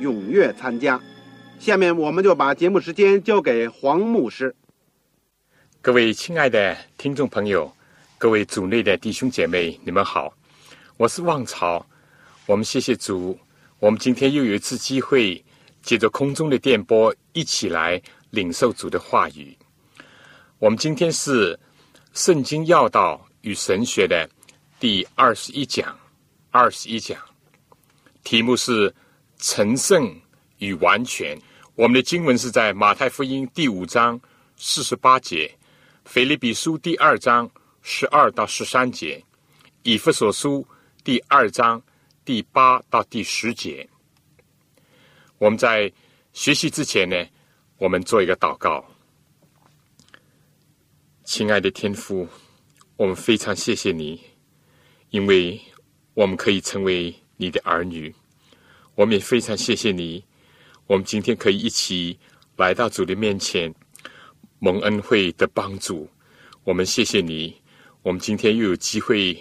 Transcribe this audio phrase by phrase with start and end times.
[0.00, 1.00] 踊跃参加。
[1.58, 4.54] 下面我们就把节目时间交给黄牧师。
[5.80, 7.72] 各位亲爱的听众朋友，
[8.16, 10.32] 各位组内的弟兄姐妹，你们好，
[10.96, 11.84] 我是旺朝。
[12.46, 13.38] 我们谢谢主，
[13.78, 15.44] 我们今天又有一次机会，
[15.82, 19.56] 借着空中的电波，一起来领受主的话语。
[20.58, 21.58] 我们今天是。
[22.14, 24.28] 圣经要道与神学的
[24.80, 25.96] 第二十一讲，
[26.50, 27.16] 二十一讲
[28.24, 28.92] 题目是
[29.38, 30.14] 成圣
[30.58, 31.38] 与完全。
[31.74, 34.20] 我们的经文是在马太福音第五章
[34.56, 35.56] 四十八节，
[36.04, 37.48] 腓立比书第二章
[37.82, 39.24] 十二到十三节，
[39.84, 40.66] 以弗所书
[41.04, 41.80] 第二章
[42.24, 43.88] 第八到第十节。
[45.38, 45.92] 我们在
[46.32, 47.16] 学习之前呢，
[47.76, 48.84] 我们做一个祷告。
[51.24, 52.26] 亲爱的天父，
[52.96, 54.20] 我们非常谢谢你，
[55.10, 55.60] 因为
[56.14, 58.12] 我们可以成为你的儿女。
[58.98, 60.24] 我们也非常谢谢你，
[60.88, 62.18] 我们今天可以一起
[62.56, 63.72] 来到主的面前，
[64.58, 66.10] 蒙恩惠的帮助。
[66.64, 67.54] 我们谢谢你，
[68.02, 69.38] 我们今天又有机会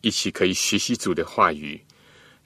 [0.00, 1.84] 一起可以学习主的话语。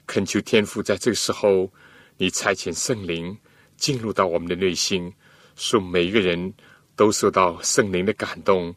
[0.07, 1.71] 恳求天父在这个时候，
[2.17, 3.37] 你差遣圣灵
[3.77, 5.13] 进入到我们的内心，
[5.55, 6.51] 使每一个人。
[6.97, 8.73] 都受到圣灵的感动，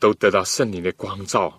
[0.00, 1.56] 都得到圣灵的光照。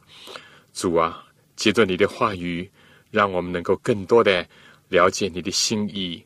[0.73, 1.25] 主啊，
[1.55, 2.69] 借着你的话语，
[3.11, 4.45] 让我们能够更多的
[4.91, 6.21] 了解你的心意，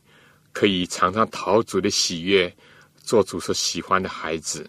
[0.52, 2.52] 可以常常讨主的喜悦，
[2.96, 4.68] 做主所喜欢的孩子。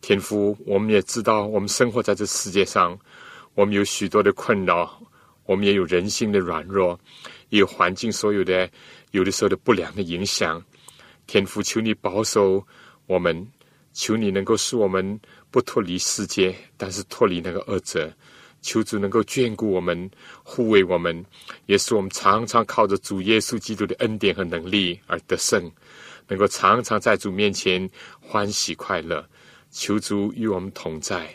[0.00, 2.98] 天父，我们也知道，我们生活在这世界上，
[3.54, 4.98] 我们有许多的困扰，
[5.44, 6.98] 我们也有人性的软弱，
[7.50, 8.68] 也有环境所有的
[9.10, 10.64] 有的时候的不良的影响。
[11.26, 12.66] 天父，求你保守
[13.06, 13.46] 我们。
[13.94, 15.18] 求你能够使我们
[15.50, 18.08] 不脱离世界，但是脱离那个恶者。
[18.60, 20.10] 求主能够眷顾我们，
[20.42, 21.24] 护卫我们，
[21.66, 25.70] 也使我们常常靠着主耶稣基督的恩典和能力而得胜，
[26.26, 27.88] 能够常常在主面前
[28.20, 29.26] 欢喜快乐。
[29.70, 31.28] 求主与我们同在，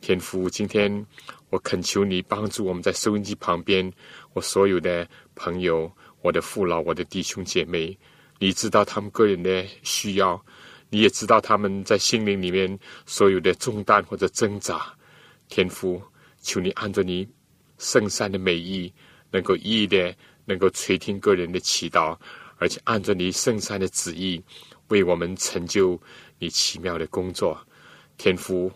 [0.00, 0.48] 天父。
[0.48, 1.04] 今天
[1.50, 3.92] 我恳求你帮助我们在收音机旁边，
[4.32, 5.90] 我所有的朋友、
[6.20, 7.98] 我的父老、我的弟兄姐妹，
[8.38, 10.42] 你知道他们个人的需要。
[10.90, 14.94] 你也知道他们在心灵里面所有的重担或者挣扎，
[15.48, 16.02] 天父，
[16.42, 17.26] 求你按着你
[17.78, 18.92] 圣善的美意，
[19.30, 20.14] 能够一一的
[20.44, 22.18] 能够垂听个人的祈祷，
[22.58, 24.42] 而且按着你圣善的旨意，
[24.88, 25.98] 为我们成就
[26.38, 27.58] 你奇妙的工作。
[28.18, 28.70] 天父，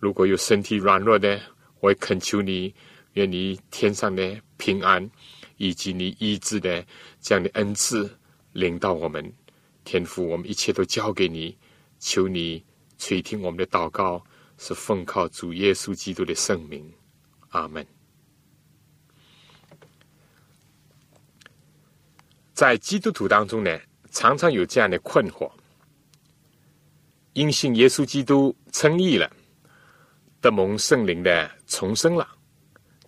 [0.00, 1.40] 如果有身体软弱的，
[1.80, 2.74] 我也恳求你，
[3.12, 5.08] 愿你天上的平安
[5.56, 6.84] 以及你医治的
[7.20, 8.10] 这样的恩赐
[8.52, 9.32] 领到我们。
[9.84, 11.56] 天父，我们一切都交给你，
[11.98, 12.64] 求你
[12.98, 14.24] 垂听我们的祷告，
[14.64, 16.88] 是奉靠主耶稣基督的圣名，
[17.48, 17.84] 阿门。
[22.54, 23.76] 在基督徒当中呢，
[24.12, 25.50] 常常有这样的困惑：
[27.32, 29.28] 因信耶稣基督称义了，
[30.40, 32.28] 得蒙圣灵的重生了，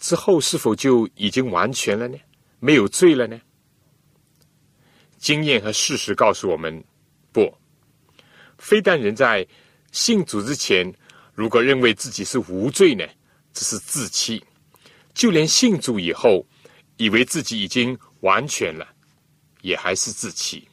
[0.01, 2.19] 之后是否就已经完全了呢？
[2.59, 3.41] 没有罪了呢？
[5.19, 6.83] 经验和事实告诉我们，
[7.31, 7.57] 不，
[8.59, 9.47] 非但人在
[9.93, 10.93] 信主之前，
[11.35, 13.05] 如果认为自己是无罪呢，
[13.53, 14.41] 这是自欺；
[15.13, 16.47] 就连信主以后，
[16.97, 18.87] 以为自己已经完全了，
[19.63, 20.69] 也还是自欺。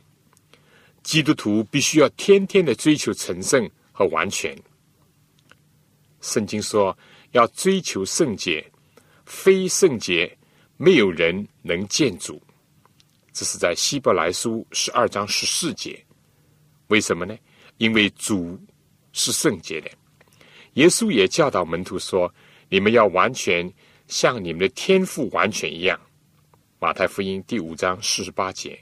[1.01, 4.55] 基督徒必须要天天的追求成圣和完全。
[6.21, 6.95] 圣经说
[7.31, 8.63] 要追求圣洁，
[9.25, 10.37] 非圣洁，
[10.77, 12.39] 没有人能见主。
[13.33, 16.05] 这是在希伯来书十二章十四节，
[16.89, 17.35] 为什么呢？
[17.77, 18.59] 因为主
[19.11, 19.89] 是圣洁的。
[20.73, 22.33] 耶稣也教导门徒说
[22.69, 23.71] ：“你们要完全
[24.07, 25.99] 像你们的天赋完全一样。”
[26.79, 28.79] 马太福音第五章四十八节。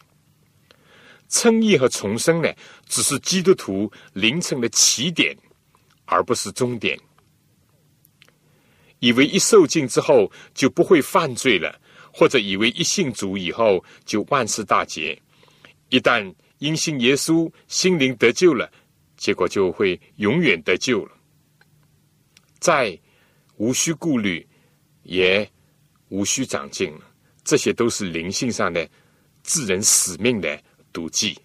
[1.27, 2.51] 称义和重生呢，
[2.87, 5.35] 只是基督徒凌晨的起点，
[6.05, 6.99] 而不是终点。
[8.99, 11.79] 以为一受尽之后就不会犯罪了，
[12.11, 15.19] 或者以为一信主以后就万事大吉，
[15.89, 18.71] 一旦因信耶稣，心灵得救了，
[19.17, 21.11] 结果就会永远得救了。
[22.59, 22.97] 再
[23.57, 24.47] 无需顾虑，
[25.03, 25.49] 也
[26.09, 26.93] 无需长进。
[27.43, 28.87] 这些都是灵性上的
[29.41, 30.61] 自人使命的
[30.93, 31.37] 毒剂。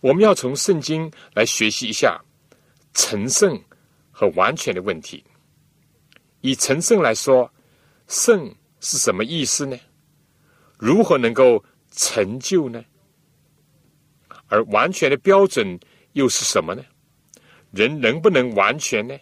[0.00, 2.20] 我们要从圣经来学习一下
[2.94, 3.62] 成圣
[4.10, 5.22] 和完全的问题。
[6.40, 7.52] 以成圣来说，
[8.08, 9.78] 圣是什么意思呢？
[10.78, 11.62] 如何能够
[11.92, 12.82] 成就呢？
[14.48, 15.78] 而完全的标准
[16.14, 16.82] 又是什么呢？
[17.72, 19.18] 人能不能完全呢？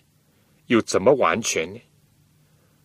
[0.66, 1.80] 又怎么完全呢？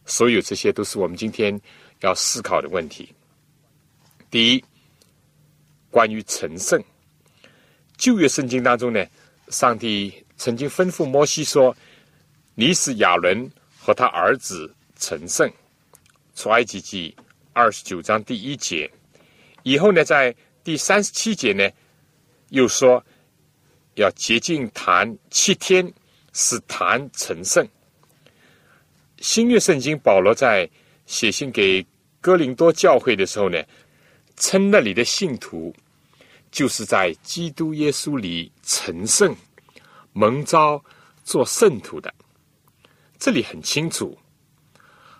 [0.06, 1.60] 所有这些都是我们今天。
[2.04, 3.15] 要思考的问题。
[4.30, 4.65] 第一，
[5.89, 6.83] 关于成圣，
[7.95, 9.06] 旧约圣经当中呢，
[9.48, 11.74] 上帝曾经吩咐摩西说
[12.56, 13.50] ：“你使亚伦
[13.80, 15.50] 和他儿子成圣。”
[16.36, 17.16] 出埃及记
[17.54, 18.92] 二十九章第一节。
[19.63, 21.69] 以后呢，在第三十七节呢，
[22.50, 23.01] 又说
[23.95, 25.92] 要洁净坛七天，
[26.34, 27.68] 使坛成圣。
[29.19, 30.69] 新约圣经保罗在
[31.06, 31.86] 写信给。
[32.22, 33.62] 哥林多教会的时候呢，
[34.38, 35.75] 称那里的信徒
[36.50, 39.36] 就是在基督耶稣里成圣、
[40.13, 40.81] 蒙召
[41.25, 42.16] 做圣徒的。
[43.19, 44.18] 这里很清楚，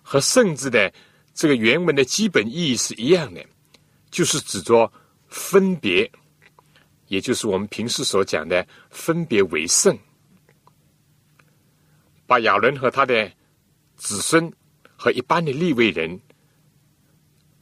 [0.02, 0.90] 和“圣”字的
[1.34, 3.46] 这个原文的基本意义是一样的，
[4.10, 4.90] 就是指着
[5.28, 6.10] 分别，
[7.14, 9.96] 也就是我们平时所讲的分别为圣，
[12.26, 13.32] 把亚伦和他的
[13.96, 14.52] 子孙
[14.96, 16.20] 和一般的立位人。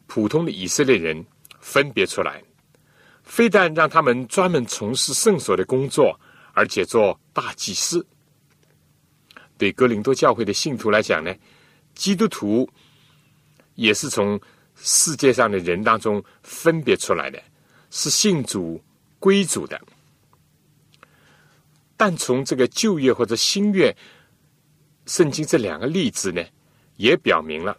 [0.07, 1.25] 普通的以色列人
[1.59, 2.42] 分别出来，
[3.24, 6.18] 非但让他们专门从事圣所的工作，
[6.53, 8.06] 而且做大祭司。
[9.57, 11.36] 对哥林多教会的信徒来讲呢，
[11.94, 12.69] 基督徒
[13.75, 14.39] 也是从
[14.75, 17.42] 世界上的人当中分别出来的，
[17.89, 18.81] 是信主
[19.21, 19.79] 归主的。
[21.95, 23.95] 但从这个旧约或者新约
[25.06, 26.44] 圣经这两个例子呢，
[26.97, 27.77] 也表明了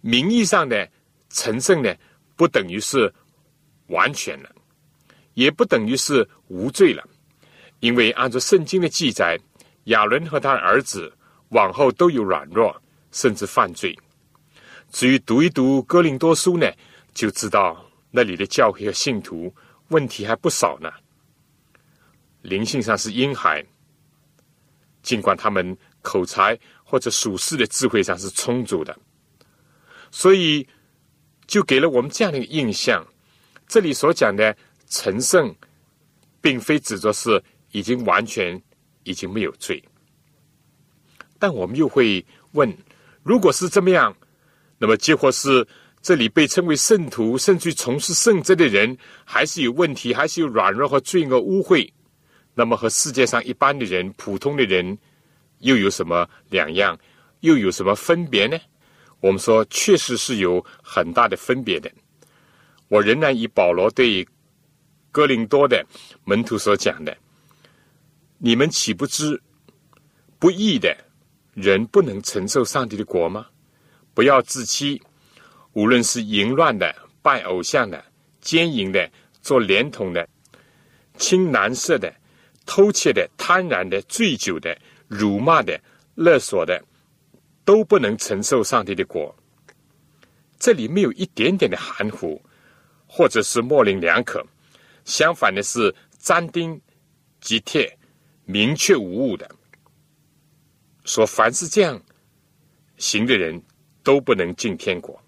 [0.00, 0.90] 名义上的。
[1.32, 1.94] 成圣呢，
[2.34, 3.14] 不等于是
[3.86, 4.50] 完全了，
[5.34, 7.08] 也不等于是无罪了，
[7.78, 9.38] 因为按照圣经的记载，
[9.84, 11.16] 亚伦和他儿子
[11.50, 12.76] 往后都有软弱，
[13.12, 13.96] 甚至犯罪。
[14.90, 16.68] 至于读一读哥林多书呢，
[17.14, 19.54] 就知道那里的教会和信徒
[19.90, 20.90] 问题还不少呢。
[22.42, 23.64] 灵性上是婴孩，
[25.02, 28.98] 尽管他们口才或者属世的智慧上是充足的，
[30.10, 30.66] 所以。
[31.50, 33.04] 就给了我们这样的一个印象：
[33.66, 34.56] 这里所讲的
[34.86, 35.52] 成圣，
[36.40, 38.62] 并非指着是已经完全
[39.02, 39.82] 已经没有罪。
[41.40, 42.72] 但我们又会问：
[43.24, 44.16] 如果是这么样，
[44.78, 45.66] 那么结果是
[46.02, 51.90] 这里被称为圣徒，甚至从事圣职的人，还是有问题，还是有软弱和罪恶污秽？
[52.54, 54.98] 那么和世界上一般的人、普通的人
[55.58, 56.98] 又有什么两样？
[57.40, 58.58] 又有什么分别呢？
[59.20, 61.90] 我们说，确实是有很大的分别的。
[62.88, 64.26] 我仍然以保罗对
[65.12, 65.84] 哥林多的
[66.24, 67.16] 门徒所讲的
[68.38, 69.40] ：“你们岂不知
[70.38, 70.96] 不义的
[71.54, 73.46] 人不能承受上帝的国吗？
[74.12, 75.00] 不要自欺，
[75.72, 78.04] 无论是淫乱的、拜偶像的、
[78.40, 79.10] 奸淫的、
[79.42, 80.28] 做连统的、
[81.16, 82.14] 青蓝色的、
[82.66, 84.76] 偷窃的、贪婪的、醉酒的、
[85.08, 85.80] 辱骂的、
[86.14, 86.82] 勒索的。”
[87.62, 89.32] 都不能承受上帝的果。
[90.58, 92.40] 这里没有一点点的含糊，
[93.06, 94.44] 或者是模棱两可。
[95.04, 96.80] 相反的是斩钉
[97.40, 97.96] 截铁、
[98.44, 99.48] 明确无误的
[101.04, 102.02] 说：凡是这样
[102.96, 103.62] 行的人，
[104.02, 105.22] 都不能进天国。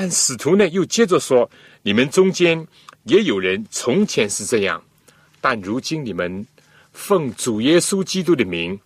[0.00, 1.50] 但使徒呢，又接着说：
[1.82, 2.64] 你们中间
[3.02, 4.80] 也有人从前是这样，
[5.40, 6.46] 但如今你们
[6.92, 8.78] 奉主耶稣基督的名，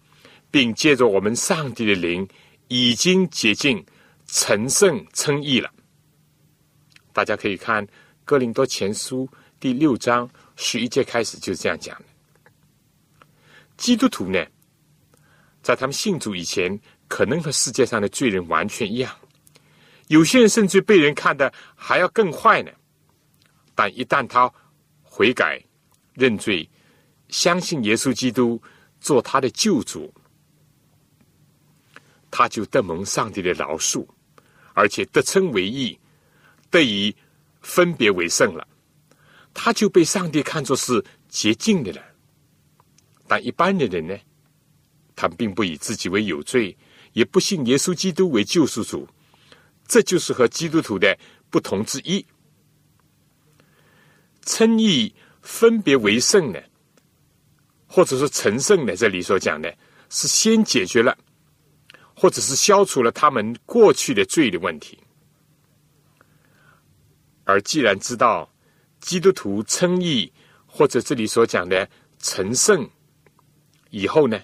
[0.50, 2.26] 并借着我们上帝的灵。
[2.68, 3.84] 已经接近
[4.26, 5.70] 成圣称义了。
[7.12, 7.86] 大家可以看
[8.24, 9.26] 《哥林多前书》
[9.60, 10.26] 第六章
[10.56, 12.04] 十一节开始就是这样讲的。
[13.76, 14.42] 基督徒呢，
[15.62, 19.14] 在他们信主以前，可能和世界上的罪人完全一样，
[20.08, 22.70] 有些人甚至被人看的还要更坏呢。
[23.74, 24.52] 但一旦他
[25.02, 25.62] 悔改、
[26.14, 26.68] 认罪、
[27.28, 28.60] 相信耶稣基督
[29.00, 30.12] 做他的救主。
[32.30, 34.06] 他就得蒙上帝的饶恕，
[34.72, 35.98] 而且得称为义，
[36.70, 37.14] 得以
[37.60, 38.66] 分别为圣了。
[39.52, 42.02] 他就被上帝看作是洁净的了。
[43.28, 44.18] 但一般的人呢，
[45.14, 46.74] 他并不以自己为有罪，
[47.12, 49.06] 也不信耶稣基督为救赎主。
[49.86, 51.18] 这就是和基督徒的
[51.50, 52.24] 不同之一。
[54.44, 56.60] 称义分别为圣呢，
[57.86, 58.96] 或者说成圣呢？
[58.96, 59.72] 这里所讲的
[60.08, 61.16] 是先解决了，
[62.16, 64.98] 或者是消除了他们过去的罪的问题。
[67.44, 68.52] 而既然知道
[69.00, 70.32] 基督徒称义，
[70.66, 72.88] 或者这里所讲的成圣
[73.90, 74.40] 以后呢，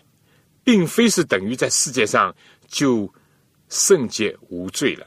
[0.62, 2.34] 并非是等于在世界上
[2.66, 3.12] 就
[3.68, 5.06] 圣洁无罪了。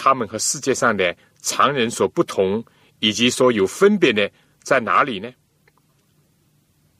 [0.00, 2.64] 他们和世界上的常人所不同，
[3.00, 4.30] 以及说有分别的
[4.62, 5.28] 在哪里呢？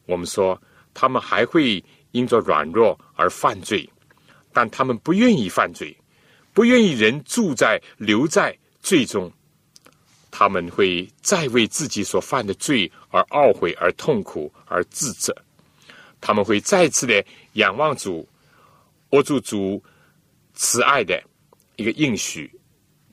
[0.06, 0.60] 我们说
[0.92, 3.88] 他们还会因着软弱而犯罪，
[4.52, 5.96] 但他们不愿意犯罪，
[6.52, 9.30] 不愿意人住在留在罪中。
[10.30, 15.34] 他们会再为自己所犯的罪而懊悔、而痛苦、而自责。
[16.20, 18.28] 他们会再次的仰望主，
[19.10, 19.80] 握住主
[20.54, 21.22] 慈爱的
[21.76, 22.50] 一个应许，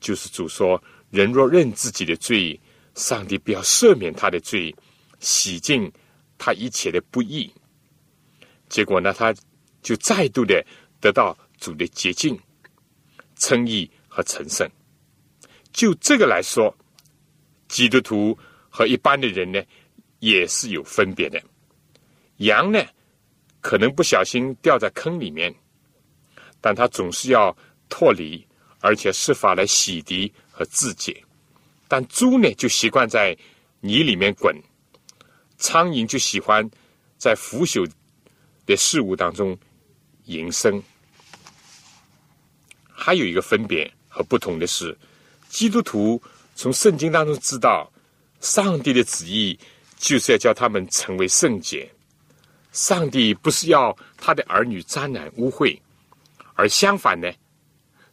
[0.06, 2.60] 就是主说：“人若认自己的罪，
[2.94, 4.72] 上帝必要赦免他的罪，
[5.18, 5.90] 洗净
[6.38, 7.52] 他一切的不义。”
[8.70, 9.34] 结果呢，他
[9.82, 10.64] 就再度的
[11.00, 12.38] 得到主的洁净、
[13.34, 14.64] 称义和成圣。
[15.72, 16.72] 就这个来说。
[17.66, 19.60] 基督徒和一般的人呢，
[20.20, 21.42] 也是有分别的。
[22.36, 22.80] 羊呢，
[23.60, 25.52] 可能不小心掉在坑里面，
[26.60, 27.54] 但它总是要
[27.88, 28.45] 脱离，
[28.80, 31.22] 而且设法来洗涤和自洁。
[31.88, 33.36] 但猪呢，就习惯在
[33.80, 34.54] 泥里面滚；
[35.58, 36.68] 苍蝇就喜欢
[37.16, 37.88] 在腐朽
[38.66, 39.56] 的事物当中
[40.24, 40.82] 营生。
[42.90, 44.96] 还有一个分别和不同的是，
[45.48, 46.20] 基督徒。
[46.58, 47.92] 从圣经当中知道，
[48.40, 49.58] 上帝的旨意
[49.98, 51.86] 就是要叫他们成为圣洁。
[52.72, 55.78] 上帝不是要他的儿女沾染污秽，
[56.54, 57.30] 而相反呢，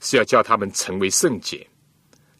[0.04, 1.66] 是要叫他们成为圣洁。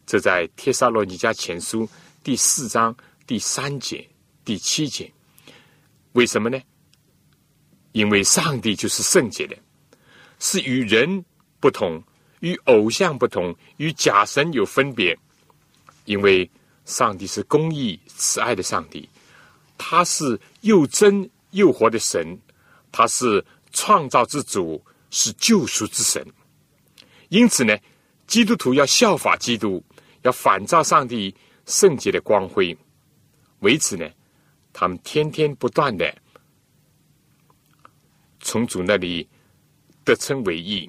[0.06, 1.90] 这在帖撒罗尼迦前书
[2.22, 4.08] 第四章第三节、
[4.44, 5.12] 第七节。
[6.12, 6.62] 为什么呢？
[7.94, 9.58] 因为上帝就是圣洁的，
[10.40, 11.24] 是与人
[11.60, 12.04] 不同，
[12.42, 15.18] 与偶像不同，与假神有分别。
[16.06, 16.50] 因为
[16.84, 19.08] 上帝是公义慈爱的上帝，
[19.78, 22.38] 他是又真又活的神，
[22.92, 26.22] 他是创造之主，是救赎之神。
[27.34, 27.76] 因此呢，
[28.28, 29.84] 基督徒要效法基督，
[30.22, 31.36] 要反照上帝
[31.66, 32.78] 圣洁的光辉。
[33.62, 34.08] 为此呢，
[34.72, 36.16] 他们天天不断的
[38.40, 39.28] 从主那里
[40.04, 40.88] 得称为义，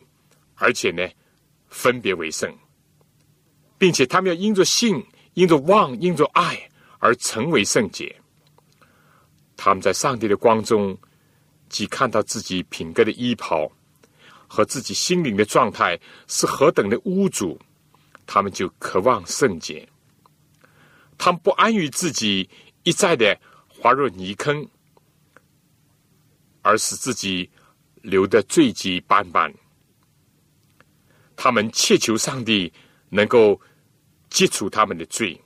[0.57, 1.09] 而且呢，
[1.69, 2.55] 分别为圣。
[3.79, 8.15] 并且他们要因着信、因着望、因着爱而成为圣洁。
[9.57, 10.95] 他们在上帝的光中，
[11.71, 13.73] 既看到自己品格的衣袍
[14.47, 15.99] 和自己心灵的状态
[16.29, 17.59] 是何等的污浊，
[18.27, 19.89] 他们就渴望圣洁。
[21.19, 22.49] 他们不安于自己
[22.83, 24.67] 一再的滑入泥坑，
[26.63, 27.51] 而使自己
[28.03, 29.53] 流得罪迹斑斑。
[31.37, 32.73] 他们切求上帝。
[33.11, 33.61] 能够
[34.29, 35.41] 接触他们的罪，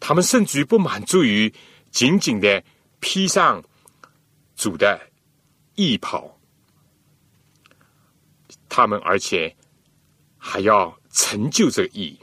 [0.00, 1.52] 他们甚至于不满足于
[1.92, 2.60] 仅仅的
[2.98, 3.62] 披上
[4.56, 5.00] 主的
[5.76, 6.37] 衣袍，
[8.68, 9.54] 他们而且
[10.36, 12.18] 还要成就这个义。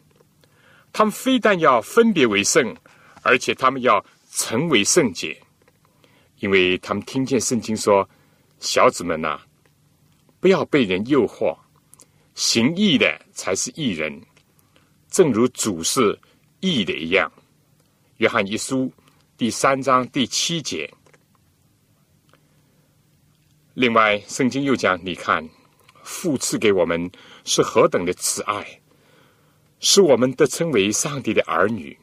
[0.94, 2.76] 他们非但要分别为圣，
[3.22, 5.38] 而且他们要成为圣洁，
[6.40, 8.10] 因为他们听见圣经说
[8.60, 9.42] ：“小子们呐，
[10.40, 11.58] 不要被人诱惑，
[12.34, 14.22] 行义的才是义人。”
[15.12, 16.18] 正如主是
[16.60, 17.32] 义的一样，
[18.18, 18.86] 《约翰一书》
[19.38, 20.90] 第三章第七节。
[23.74, 25.46] 另外，圣经又讲：“你看，
[26.06, 27.12] 父赐给我们
[27.44, 28.80] 是何等的慈爱，
[29.80, 31.98] 使我们得称为上帝的儿女。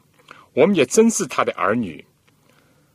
[0.52, 2.04] 我们也真是他的儿女。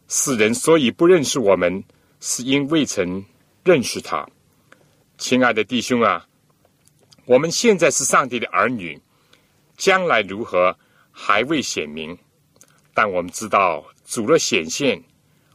[0.08, 1.84] 世人所以不认识我们，
[2.20, 3.26] 是因未曾
[3.64, 4.28] 认识他。
[5.18, 6.28] 亲爱的弟兄啊，
[7.26, 9.02] 我们现在是上帝的儿女。”
[9.78, 10.76] 将来如何
[11.12, 12.18] 还未显明，
[12.96, 15.00] 但我们知道主若显现，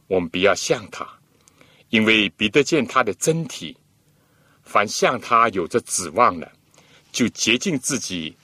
[0.07, 1.05] 我们必要像他，
[1.89, 3.75] 因为比得见他的真体。
[4.73, 6.51] 凡像他有着指望的，
[7.11, 8.35] 就洁净自己，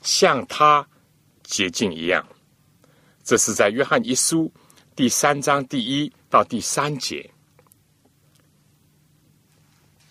[0.00, 0.86] 像他
[1.42, 2.24] 洁净一样。
[3.24, 4.48] 这是在约翰一书
[4.94, 7.28] 第三章第一到第三节，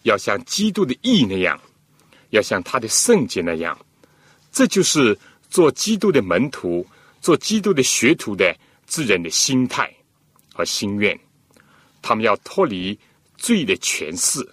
[0.04, 1.58] 要像基督的义那样，
[2.32, 3.80] 要像他的圣洁那样。
[4.51, 5.18] 这就是
[5.50, 6.86] 做基督的门徒、
[7.22, 8.54] 做基督的学徒的
[8.88, 9.90] 之人的心态
[10.54, 11.18] 和心愿，
[12.01, 13.00] 他们要脱离
[13.38, 14.46] 罪的权势，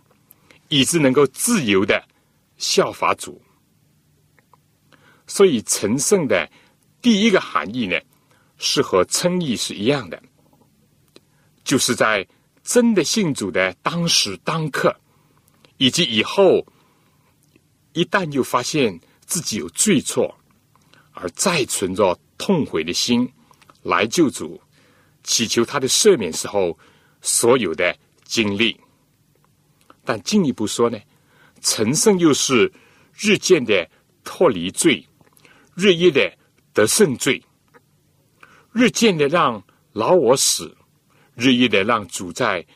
[0.68, 2.02] 以致能够自由的
[2.56, 3.40] 效法主。
[5.26, 6.50] 所以，成圣的
[7.02, 7.98] 第一个含义呢，
[8.56, 10.22] 是和称义是一样的，
[11.64, 12.26] 就是在
[12.62, 14.94] 真的信主的当时当刻，
[15.76, 16.66] 以及以后，
[17.92, 20.34] 一旦又发现自己有罪错，
[21.12, 23.30] 而再存着痛悔的心
[23.82, 24.58] 来救主，
[25.22, 26.78] 祈求他的赦免时候
[27.20, 27.94] 所有的
[28.24, 28.78] 经历。
[30.08, 30.98] 但进一步说呢，
[31.60, 32.72] 成圣又是
[33.12, 33.86] 日渐的
[34.24, 35.06] 脱离罪。
[35.74, 36.34] 日夜的
[36.72, 37.44] 得胜罪，
[38.72, 39.62] 日渐的让
[39.92, 40.74] 老我死，
[41.34, 42.66] 日夜的让主在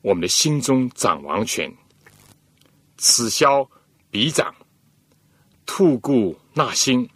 [0.00, 1.70] 我们的心中掌王权，
[2.96, 3.68] 此消
[4.10, 4.54] 彼长，
[5.66, 7.06] 吐故纳新，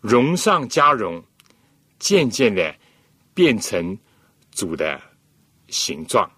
[0.00, 1.22] 荣上加荣，
[1.98, 2.74] 渐渐的
[3.34, 3.96] 变成
[4.50, 4.98] 主的
[5.68, 6.28] 形状，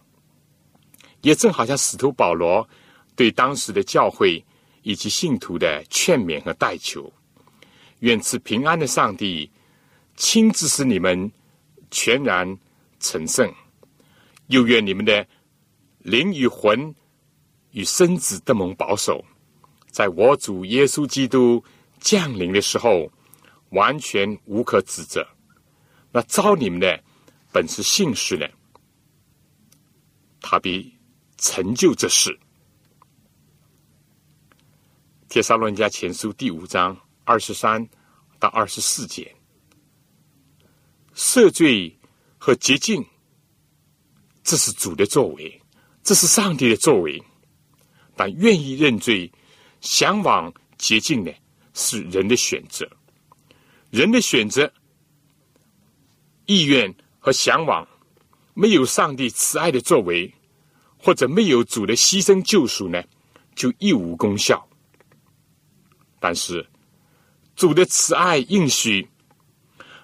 [1.26, 2.68] 也正好像使徒保罗
[3.16, 4.44] 对当时的教会
[4.82, 7.12] 以及信徒的劝勉和代求。
[7.98, 9.50] 愿赐平安的上帝
[10.14, 11.28] 亲自使你们
[11.90, 12.56] 全然
[13.00, 13.52] 成圣，
[14.46, 15.26] 又愿你们的
[15.98, 16.94] 灵与魂
[17.72, 19.24] 与身子得蒙保守，
[19.90, 21.60] 在我主耶稣基督
[21.98, 23.10] 降临的时候，
[23.70, 25.26] 完全无可指责。
[26.12, 27.02] 那招你们的
[27.50, 28.46] 本是信士呢，
[30.40, 30.95] 他必
[31.38, 32.38] 成就这事。
[35.28, 36.96] 帖撒罗尼迦前书第五章。
[37.28, 37.84] 二十三
[38.38, 39.34] 到二十四节，
[41.12, 41.98] 赦罪
[42.38, 43.04] 和洁净，
[44.44, 45.60] 这是主的作为，
[46.04, 47.20] 这是上帝的作为。
[48.14, 49.28] 但愿意认罪、
[49.80, 51.34] 向往洁净的，
[51.74, 52.88] 是人的选择。
[53.90, 54.72] 人的选择、
[56.44, 57.84] 意愿和向往，
[58.54, 60.32] 没有上帝慈爱的作为，
[61.06, 63.00] 或者没有主的牺牲救赎呢，
[63.54, 64.68] 就一无功效。
[66.18, 66.66] 但是。
[67.54, 69.08] 主的慈爱应许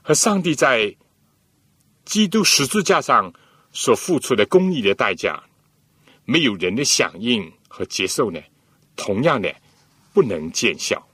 [0.01, 0.97] 和上帝在
[2.07, 3.31] 基督十字架上
[3.73, 5.39] 所付出的公义的代价，
[6.25, 8.41] 没有人的响应和接受呢，
[8.97, 9.55] 同样的
[10.15, 11.07] 不能见效。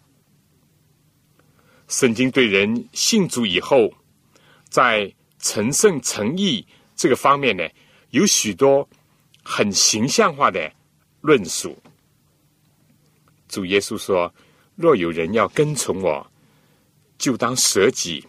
[1.89, 3.93] 圣经对人信主以后，
[4.69, 7.69] 在成圣成义这个方面呢，
[8.11, 8.89] 有许多
[9.51, 10.71] 很形象化的
[11.23, 11.75] 论述。
[13.49, 14.31] 主耶稣说。
[14.81, 16.25] 若有人要跟从我，
[17.19, 18.25] 就当舍己，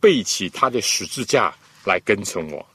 [0.00, 2.66] 背起他的十字架来跟从我。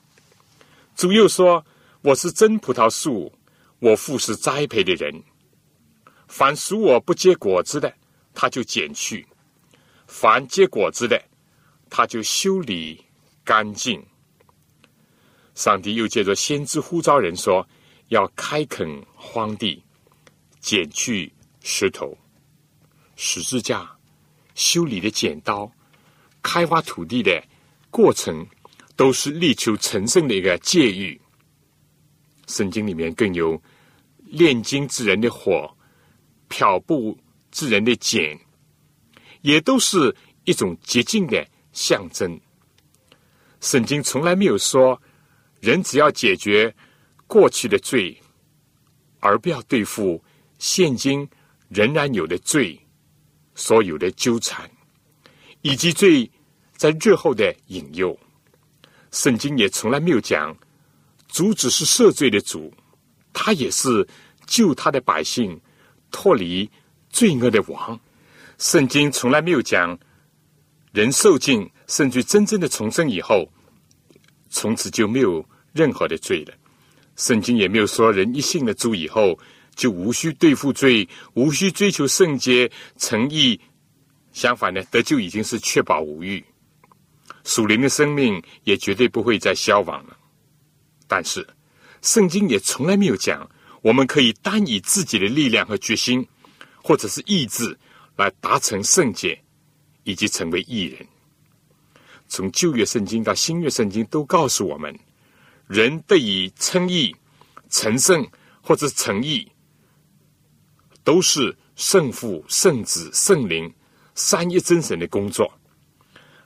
[0.96, 1.62] 主又说
[2.02, 3.30] ：“我是真葡萄树，
[3.80, 5.22] 我父是栽培的人。
[6.30, 7.94] 凡属我不结果子的，
[8.34, 9.22] 他就剪去；
[10.08, 11.22] 凡结果子的，
[11.90, 13.04] 他就修理
[13.44, 14.02] 干净。”
[15.56, 17.68] 上帝又借着先知呼召人说
[18.10, 19.82] ：“要开垦荒地，
[20.60, 22.16] 剪去石头。”
[23.16, 23.90] 十字架、
[24.56, 25.70] 修理的剪刀、
[26.42, 27.44] 开发土地的
[27.90, 28.46] 过程，
[28.96, 31.20] 都是力求成圣的一个戒欲。
[32.48, 33.62] 圣经里面更有
[34.24, 35.70] 炼金之人的火、
[36.48, 37.18] 漂布
[37.52, 38.40] 之人的剪，
[39.42, 42.40] 也都是一种洁净的象征。
[43.60, 45.00] 圣经从来没有说
[45.60, 46.74] 人只要解决
[47.30, 48.22] 过去的罪，
[49.22, 50.22] 而不要对付
[50.58, 51.26] 现今
[51.70, 52.78] 仍然有的罪。
[53.56, 54.72] 所有的纠缠，
[55.64, 56.32] 以及最
[56.78, 58.18] 在日后的引诱，
[59.12, 60.56] 圣经也从来没有讲
[61.28, 62.74] 主只是赦罪的主，
[63.34, 64.08] 他也是
[64.46, 65.60] 救他的百姓
[66.10, 66.70] 脱离
[67.10, 68.00] 罪恶的王。
[68.60, 70.00] 圣经从来没有讲
[70.94, 73.46] 人受尽甚至真正的重生以后，
[74.50, 76.54] 从此就没有任何的罪了。
[77.20, 79.38] 圣经也没有说人一信了主以后。
[79.76, 83.58] 就无需对付罪，无需追求圣洁、诚意。
[84.34, 86.44] 相反呢，得救已经是确保无欲，
[87.46, 90.18] 属灵的生命也绝对不会再消亡了。
[91.08, 91.48] 但是，
[92.02, 93.50] 圣经也从来没有讲，
[93.82, 96.28] 我们可以单以自己的力量和决心，
[96.84, 97.78] 或者是意志
[98.18, 99.42] 来达成圣洁，
[100.04, 101.08] 以及成为义人。
[102.28, 104.94] 从旧约圣经到新约圣经，都告诉我们，
[105.70, 107.16] 人得以称义、
[107.70, 108.28] 成圣
[108.60, 109.48] 或者成义。
[111.04, 113.72] 都是圣父、圣子、圣灵
[114.16, 115.52] 三一真神的工作。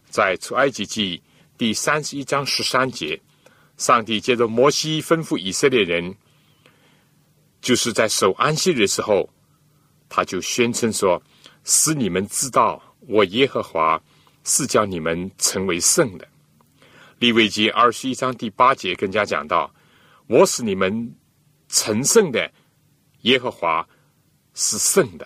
[0.09, 1.23] 在出埃及记
[1.57, 3.19] 第三十一章十三节，
[3.77, 6.15] 上帝接着摩西吩咐以色列人，
[7.61, 9.29] 就是在守安息日的时候，
[10.09, 11.21] 他就宣称说
[11.63, 14.01] ：“使你们知道，我耶和华
[14.43, 16.27] 是叫你们成为圣的。
[17.23, 19.73] 利未记二十一章第八节更加讲到
[20.27, 21.15] ：“我使你们
[21.69, 22.51] 成圣的
[23.21, 23.87] 耶和华
[24.53, 25.25] 是圣的。”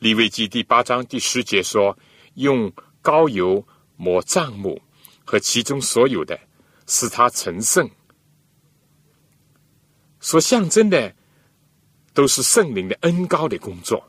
[0.00, 1.94] 利未记第八章第十节说
[2.36, 3.62] ：“用膏油
[3.96, 4.80] 抹帐幕
[5.26, 6.40] 和其中所有的，
[6.86, 7.86] 使他成圣。”
[10.20, 11.14] 所象征的
[12.14, 14.02] 都是圣灵的恩高的工作。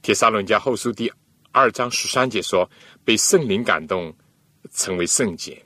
[0.00, 1.12] 铁沙伦家后书第
[1.50, 2.70] 二章十三节说
[3.02, 4.14] ：“被圣灵感动，
[4.72, 5.60] 成为圣洁。”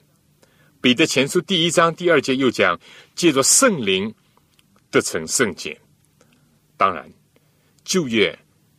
[0.80, 2.78] 彼得前书第一章第二节又讲
[3.16, 4.12] ：“借着圣灵
[4.90, 5.80] 得成圣洁。”
[6.76, 7.10] 当然，
[7.84, 8.38] 旧约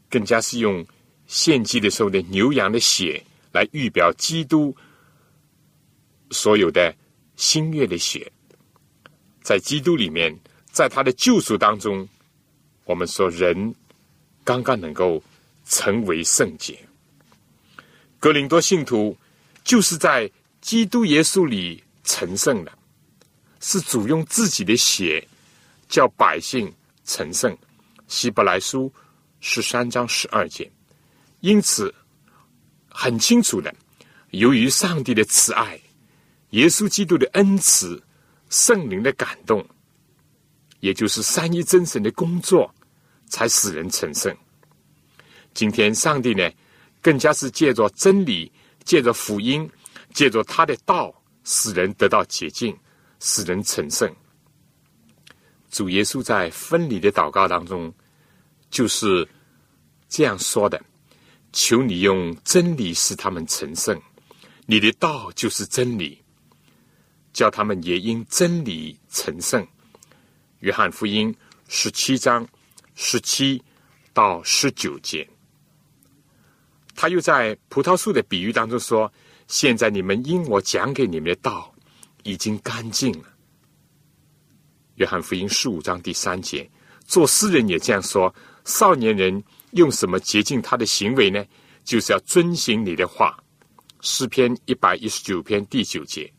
[0.10, 0.86] 更加是用
[1.26, 4.76] 献祭的时候的牛羊的血来预表基督
[6.30, 6.96] 所有的
[7.36, 8.32] 新月的血。
[9.42, 10.38] 在基督里面，
[10.72, 12.08] 在他的救赎当中，
[12.84, 13.74] 我们说人
[14.44, 15.24] 刚刚能够
[15.66, 16.78] 成为圣洁。
[18.20, 19.18] 格林多信徒
[19.66, 22.72] 就是在基督耶稣里成圣的，
[23.60, 25.28] 是主用自己的血
[25.90, 26.74] 叫百姓
[27.04, 27.56] 成圣。
[28.08, 28.94] 希伯来书
[29.42, 30.72] 十三章十二节，
[31.42, 31.94] 因此
[32.88, 33.76] 很清楚的，
[34.30, 35.78] 由于上帝的慈爱，
[36.52, 38.02] 耶稣基督的恩慈。
[38.48, 39.68] 圣灵的感动，
[40.80, 42.74] 也就是三一真神的工作，
[43.28, 44.34] 才使人成圣。
[45.54, 46.48] 今天，上帝呢，
[47.02, 48.50] 更加是借着真理，
[48.86, 49.70] 借着福音，
[50.14, 52.78] 借着他的道，使人得到洁净，
[53.20, 54.10] 使人成圣。
[55.70, 57.94] 主耶稣在分离的祷告当中，
[58.70, 59.28] 就是
[60.08, 60.82] 这样说的
[61.52, 64.02] ：“求你用真理使他们成圣，
[64.66, 66.22] 你的道就是真理。”
[67.34, 69.68] 叫他们也因真理成圣。
[70.60, 71.36] 约翰福音
[71.68, 72.48] 十七章
[72.96, 73.62] 十七
[74.14, 75.28] 到十九节，
[77.06, 79.14] 他又在葡萄树的比喻当中说
[79.48, 81.72] ：“现在你们因我讲给你们的道
[82.24, 83.26] 已经干净了。”
[84.98, 86.68] 约翰福音十五章第三节，
[87.06, 88.34] 做诗人也这样说
[88.66, 91.46] ：“少年人用什么洁净他的行为呢？
[91.84, 93.38] 就是要遵行你的话。”
[94.02, 96.34] 诗篇一百一十九篇第九节。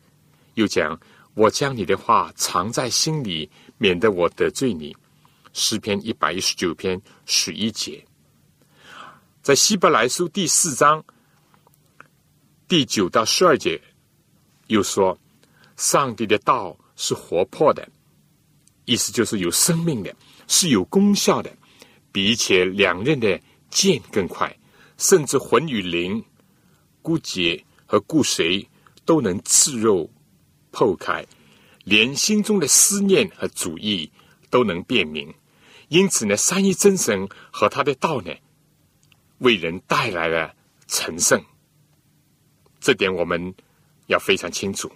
[0.55, 1.01] 又讲
[1.35, 3.49] ：“我将你的话藏在心里，
[3.79, 4.97] 免得我得罪你。”
[5.55, 8.05] 诗篇一百一十九篇十一节，
[9.47, 11.05] 在希伯来书第四章
[12.67, 13.81] 第九到十二节，
[14.67, 15.17] 又说
[15.79, 17.89] ：“上帝的道是活泼的，
[18.87, 20.13] 意思就是有生命的，
[20.49, 21.57] 是有功效的，
[22.11, 24.53] 比一切两刃的剑更快，
[24.99, 26.25] 甚至魂与灵、
[27.01, 28.67] 骨节和骨髓
[29.05, 30.11] 都能刺肉。”
[30.75, 31.25] 剖开，
[31.85, 34.11] 连心中的思念和主意
[34.51, 35.33] 都能辨明。
[35.87, 38.35] 因此呢，三一真神和他的道呢，
[39.39, 40.55] 为人带来了
[40.87, 41.43] 成圣。
[42.81, 43.55] 这点我们
[44.07, 44.91] 要非常清楚。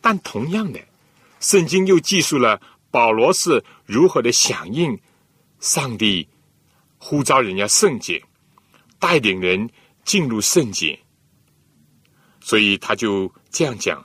[0.00, 0.80] 但同样的，
[1.40, 4.98] 圣经又记述了保罗是如何的响应
[5.60, 6.28] 上帝
[6.98, 8.22] 呼召人家圣洁，
[8.98, 9.70] 带领人
[10.04, 10.98] 进入圣洁。
[12.40, 14.04] 所以他就这样讲。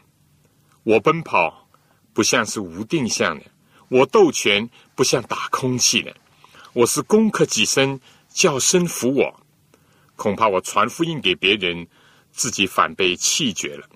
[0.83, 1.67] 我奔跑
[2.13, 3.45] 不像是无定向的，
[3.89, 6.15] 我斗拳不像打空气的，
[6.73, 9.46] 我是攻克己身，叫身服我。
[10.17, 11.87] 恐怕我传福音给别人，
[12.31, 13.87] 自己反被弃绝了。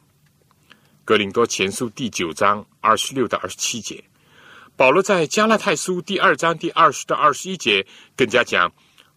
[1.03, 4.01] 格林多前书第九章二十六到二十七节，
[4.77, 8.71] 保罗在加拉太书第二章第二十到二十一节更加讲：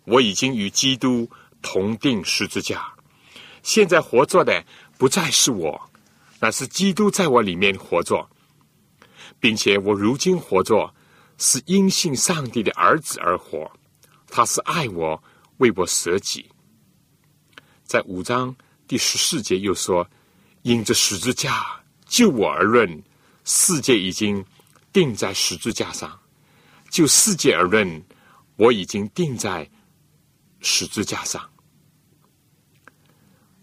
[0.06, 2.90] 我已经与基督同定十字架，
[3.62, 4.64] 现在活着的
[4.96, 5.90] 不再是我。
[6.40, 8.26] 那是基督在我里面活着，
[9.38, 10.92] 并且我如今活着
[11.36, 13.70] 是因信上帝的儿子而活。
[14.26, 15.22] 他是爱我，
[15.58, 16.46] 为我舍己。
[17.94, 18.52] 在五章
[18.88, 20.04] 第十四节又说
[20.62, 21.64] ：“因着十字架
[22.08, 23.00] 就我而论，
[23.44, 24.44] 世界已经
[24.92, 26.10] 定在十字架上；
[26.90, 28.04] 就世界而论，
[28.56, 29.70] 我已经定在
[30.58, 31.48] 十字架上。”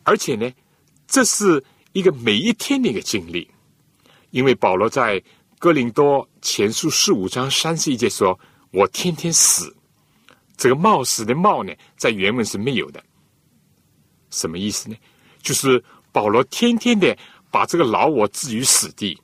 [0.04, 0.50] 而且呢，
[1.06, 1.62] 这是。
[1.92, 3.52] 一个每一天的一个经历，
[4.30, 5.22] 因为保罗在
[5.60, 8.40] 哥林多前书十五章三十一节说
[8.72, 9.76] ：“我天天死。”
[10.56, 13.04] 这个“冒死”的“冒”呢，在原文是没有的。
[14.32, 14.96] 什么意思呢？
[15.44, 17.16] 就是保罗天天的
[17.52, 19.22] 把这个老我置于死地，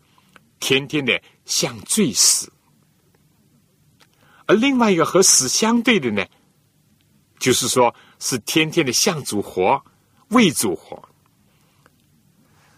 [0.60, 2.52] 天天的向罪死。
[4.46, 6.26] 而另外一个和死相对的呢，
[7.39, 9.84] 就是说是天天的向主活，
[10.30, 11.02] 为主活。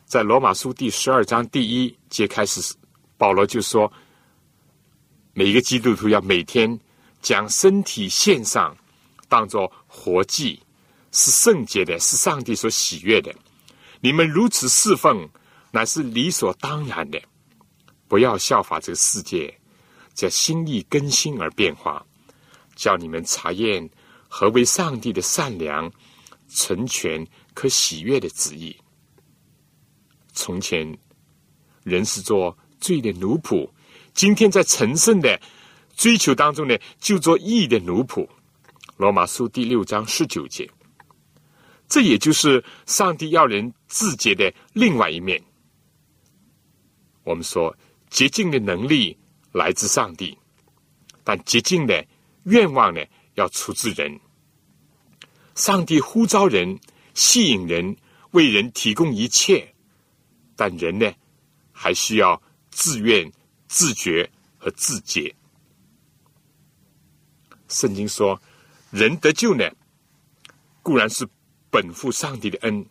[0.05, 2.75] 在罗马书第十二章第一节开始，
[3.17, 3.91] 保罗就说：
[5.33, 6.79] 每一个基督徒要每天
[7.21, 8.75] 将身体献上，
[9.27, 10.59] 当作活祭，
[11.11, 13.33] 是圣洁的，是上帝所喜悦的。
[14.01, 15.29] 你们如此侍奉，
[15.71, 17.21] 乃是理所当然的。
[18.07, 19.59] 不要效法这个世界，
[20.13, 22.05] 叫心意更新而变化，
[22.75, 23.87] 叫你们查验
[24.27, 25.91] 何为上帝的善良、
[26.49, 28.75] 纯全、可喜悦的旨意。
[30.33, 30.97] 从前
[31.83, 33.69] 人是做罪的奴仆，
[34.13, 35.39] 今天在成圣的
[35.95, 38.27] 追求当中呢，就做义的奴仆。
[38.97, 40.69] 罗马书第六章十九节，
[41.89, 45.43] 这也就是上帝要人自洁的另外一面。
[47.23, 47.75] 我们说。
[48.09, 49.15] 洁净的能力
[49.51, 50.35] 来自上帝，
[51.23, 52.03] 但洁净的
[52.45, 52.99] 愿望呢，
[53.35, 54.19] 要出自人。
[55.53, 56.79] 上帝呼召人，
[57.13, 57.95] 吸引人，
[58.31, 59.75] 为人提供一切，
[60.55, 61.13] 但人呢，
[61.71, 63.31] 还需要自愿、
[63.67, 65.31] 自觉和自洁。
[67.67, 68.41] 圣经说，
[68.89, 69.69] 人得救呢，
[70.81, 71.29] 固然是
[71.69, 72.85] 本乎上帝的恩，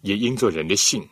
[0.00, 1.08] 也因着人的信，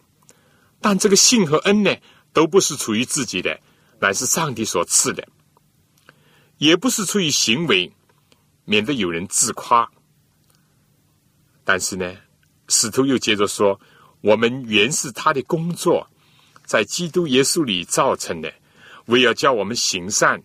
[0.80, 1.96] 但这个信和恩呢？
[2.32, 3.60] 都不是出于自己的，
[3.98, 5.24] 乃是上帝所赐的；
[6.58, 7.92] 也不是出于行为，
[8.64, 9.90] 免得有人自夸。
[11.64, 12.16] 但是呢，
[12.68, 13.80] 使徒又接着说
[14.22, 16.08] ：“我们原是他的工作，
[16.64, 18.54] 在基督耶稣里造成的，
[19.06, 20.40] 为要叫我们行善，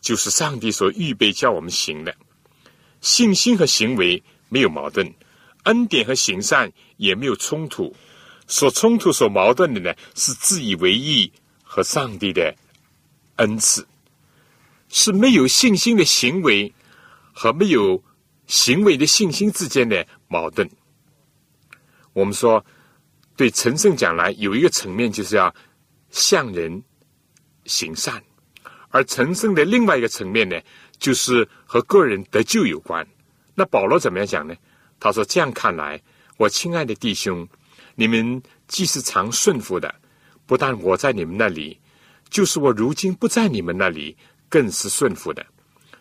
[0.00, 2.12] 就是上帝所预备叫我们行的。
[3.00, 5.12] 信心和行为没有矛盾，
[5.64, 7.94] 恩典和行善也没有冲突。”
[8.50, 11.30] 所冲突、所矛盾的呢，是自以为意
[11.62, 12.56] 和上帝的
[13.36, 13.86] 恩赐，
[14.88, 16.72] 是没有信心的行为
[17.34, 18.02] 和没有
[18.46, 20.66] 行为的信心之间的矛盾。
[22.14, 22.64] 我们说，
[23.36, 25.54] 对陈胜讲来，有一个层面就是要
[26.08, 26.82] 向人
[27.66, 28.24] 行善，
[28.88, 30.58] 而陈胜的另外一个层面呢，
[30.98, 33.06] 就是和个人得救有关。
[33.58, 34.54] 那保罗怎么样讲呢？
[35.00, 36.00] 他说：“这样看来，
[36.36, 37.46] 我亲爱的弟兄。”
[37.96, 39.92] 你们既是常顺服的，
[40.46, 41.80] 不但我在你们那里，
[42.30, 44.16] 就是我如今不在你们那里，
[44.48, 45.44] 更是顺服的。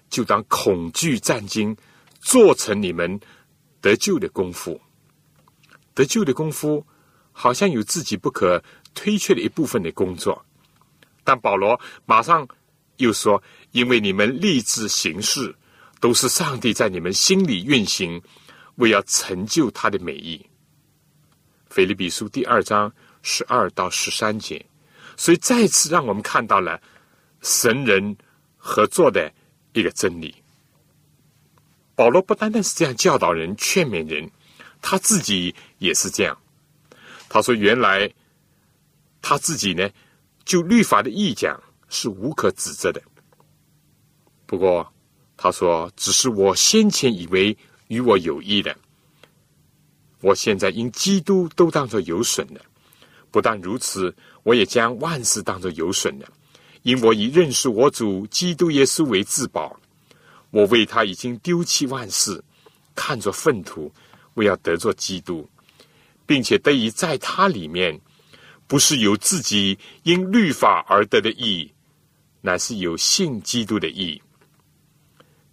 [0.07, 1.75] 就当恐惧战惊，
[2.21, 3.19] 做成你们
[3.81, 4.79] 得救的功夫。
[5.95, 6.85] 得救的功夫，
[7.31, 10.45] 好像有自己不可推却的一部分的工作。
[11.23, 12.47] 但保罗马上
[12.97, 13.41] 又说
[13.73, 15.55] ：“因为你们立志行事，
[15.99, 18.21] 都是上帝在你们心里运行，
[18.75, 20.45] 为要成就他的美意。”
[21.69, 24.65] 腓立比书第二章十二到十三节，
[25.15, 26.81] 所以再次让我们看到了
[27.41, 28.15] 神人
[28.55, 29.31] 合作的
[29.73, 30.35] 一个真理。
[31.93, 34.29] 保罗不单单是这样教导人、劝勉人，
[34.81, 36.37] 他自己也是这样。
[37.27, 38.11] 他说：“原来
[39.21, 39.89] 他自己呢，
[40.45, 43.01] 就律法的意讲是无可指责的。
[44.45, 44.93] 不过
[45.37, 47.55] 他说，只是我先前以为
[47.87, 48.75] 与我有益的。”
[50.21, 52.59] 我现在因基督都当作有损的，
[53.29, 56.27] 不但如此，我也将万事当作有损的，
[56.81, 59.79] 因我以认识我主基督耶稣为至宝。
[60.49, 62.43] 我为他已经丢弃万事，
[62.95, 63.91] 看作粪土，
[64.33, 65.47] 为要得作基督，
[66.25, 68.01] 并且得以在他里面，
[68.65, 71.71] 不是有自己因律法而得的义，
[72.41, 74.19] 乃是有信基督的义，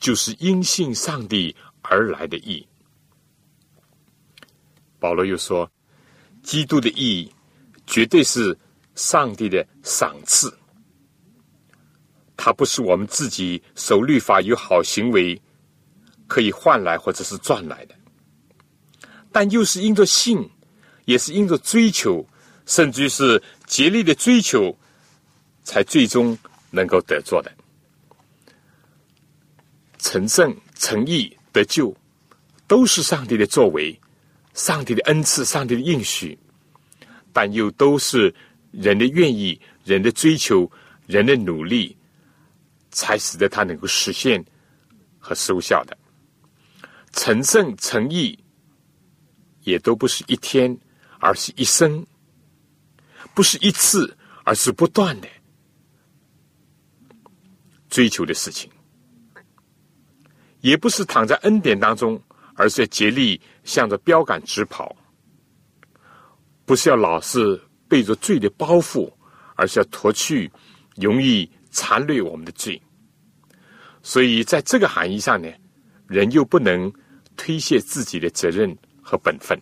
[0.04, 2.68] 就是因信上帝而来的义。
[4.98, 5.66] 保罗又说
[6.44, 7.32] ：“基督的意义
[7.86, 8.54] 绝对是
[8.94, 10.52] 上帝的赏赐，
[12.36, 15.40] 它不是我们自己守律法有好行为
[16.26, 17.94] 可以换来或者是赚来的，
[19.32, 20.46] 但又是因着信，
[21.06, 22.22] 也是因着追求，
[22.66, 24.78] 甚至于是竭力的追求，
[25.62, 26.36] 才最终
[26.70, 27.50] 能够得做的。
[30.04, 31.96] 成圣、成义、得救，
[32.66, 33.98] 都是上帝的作为。”
[34.52, 36.38] 上帝的恩赐，上帝的应许，
[37.32, 38.32] 但又都是
[38.70, 40.70] 人的愿意、人的追求、
[41.08, 41.96] 人的努力，
[42.92, 44.44] 才使得他能够实现
[45.18, 45.98] 和收效的。
[47.14, 48.38] 成圣成义，
[49.62, 50.78] 也都不是一天，
[51.18, 52.04] 而是一生；
[53.34, 55.26] 不是一次，而是不断的
[57.90, 58.70] 追求的事情；
[60.64, 62.20] 也不是躺在恩典当中。
[62.56, 64.94] 而是要竭力向着标杆直跑，
[66.64, 69.12] 不是要老是背着罪的包袱，
[69.56, 70.48] 而是要脱去
[70.94, 72.80] 容易残累我们的罪。
[74.04, 75.48] 所以，在这个含义上呢，
[76.06, 76.92] 人又不能
[77.36, 78.72] 推卸自己的责任
[79.02, 79.60] 和本分。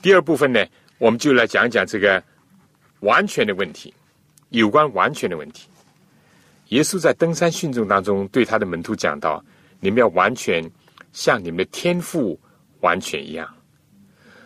[0.00, 0.64] 第二部分呢，
[0.96, 2.24] 我们就来讲讲这个
[3.00, 3.92] 完全的问题，
[4.48, 5.68] 有关完全的问题。
[6.68, 9.44] 耶稣在登山训众当中对他的门徒讲到。
[9.80, 10.68] 你们要完全
[11.12, 12.36] 像你们的天赋
[12.80, 13.48] 完全一样。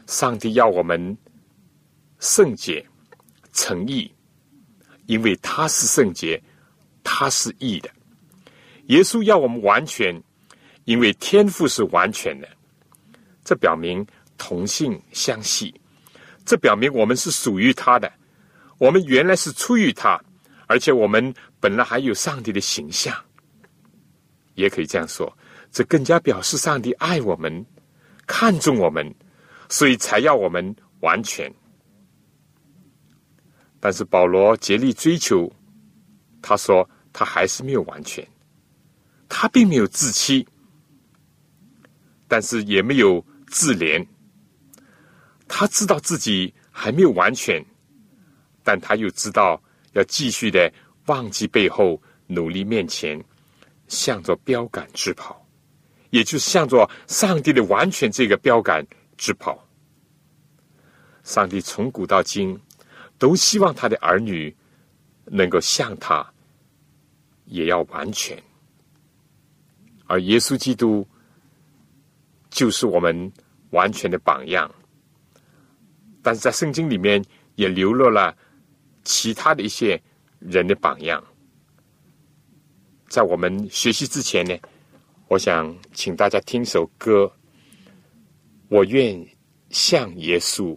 [0.07, 1.17] 上帝要我们
[2.19, 2.87] 圣洁、
[3.55, 4.13] 诚意，
[5.07, 6.39] 因为他是圣洁，
[7.03, 7.89] 他是义的。
[8.89, 10.23] 耶稣要我们完全，
[10.85, 12.47] 因为天赋是完全的。
[13.43, 14.07] 这表明
[14.37, 15.75] 同性相系，
[16.45, 18.13] 这表明我们是属于他的。
[18.77, 20.23] 我们原来是出于他，
[20.67, 21.33] 而且我们
[21.63, 23.17] 本来还有上帝的形象，
[24.55, 25.33] 也可以这样说。
[25.71, 27.65] 这更加表示上帝爱我们，
[28.27, 29.15] 看重我们。
[29.69, 31.51] 所以才要我们完全，
[33.81, 35.51] 但是保罗竭力追求，
[36.43, 38.27] 他说他还是没有完全，
[39.31, 40.47] 他并没有自欺，
[42.29, 44.07] 但是也没有自怜，
[45.49, 47.65] 他知道自己还没有完全，
[48.63, 49.59] 但他又知道
[49.93, 50.71] 要继续的
[51.07, 53.23] 忘记背后，努力面前，
[53.89, 55.47] 向着标杆直跑，
[56.11, 58.87] 也就是向着上帝的完全这个标杆。
[59.19, 59.65] 直跑。
[61.23, 62.59] 上帝从古到今
[63.19, 64.53] 都希望他的儿女
[65.27, 66.29] 能够像他，
[67.45, 68.43] 也要完全。
[70.09, 71.07] 而耶稣基督
[72.51, 73.33] 就是我们
[73.71, 74.69] 完全的榜样。
[76.21, 78.37] 但是在圣经里面也流露了
[79.05, 80.03] 其他的一些
[80.45, 81.23] 人的榜样。
[83.09, 84.57] 在我们学习之前呢，
[85.29, 87.31] 我想请大家听首歌。
[88.69, 89.23] 我愿
[89.69, 90.75] 像耶稣。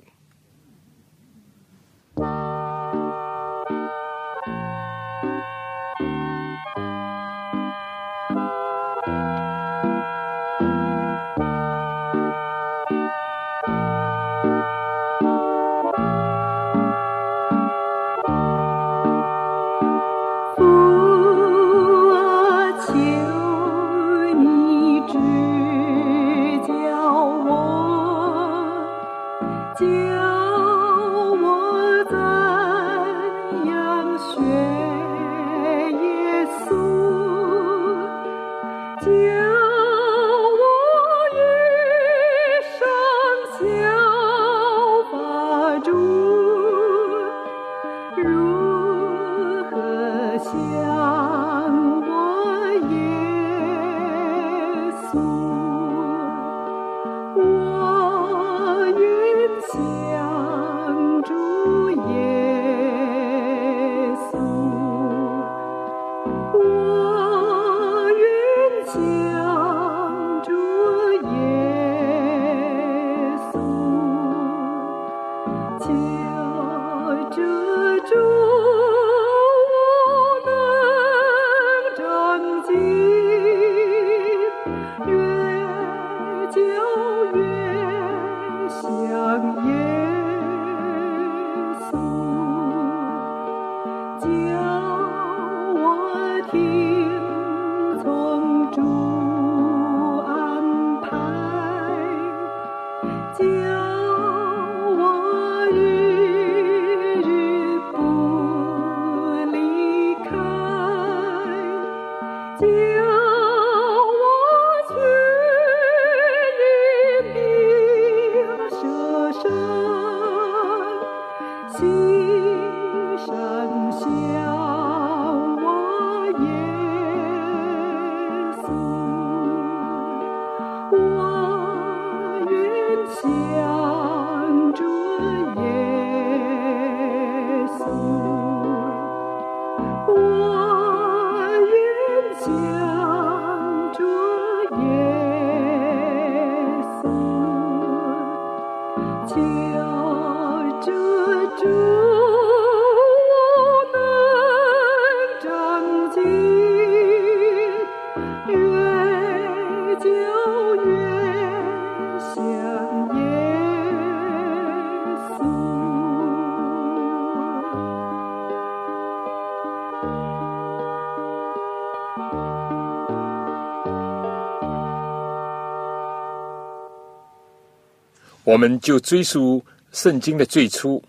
[178.55, 181.03] 我们就追溯圣经的最初，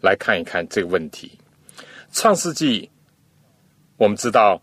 [0.00, 1.38] 来看一看这个问题。
[2.10, 2.90] 创世纪，
[3.96, 4.60] 我们知道，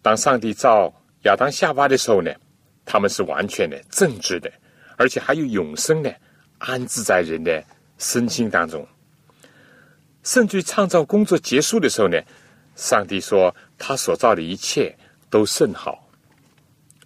[0.00, 0.90] 当上帝造
[1.24, 2.32] 亚当夏娃的时候呢，
[2.86, 4.50] 他们是完全的正直的，
[4.96, 6.10] 而且还有永生的
[6.56, 7.62] 安置在人的
[7.98, 8.88] 身心当中。
[10.22, 12.18] 甚至创造工作结束的时候呢，
[12.76, 14.96] 上帝说他所造的一切
[15.28, 16.08] 都甚好。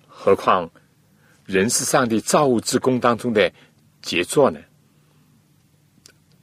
[0.06, 0.70] 何况
[1.46, 3.52] 人是上帝造物之功当中的。
[4.02, 4.60] 杰作呢？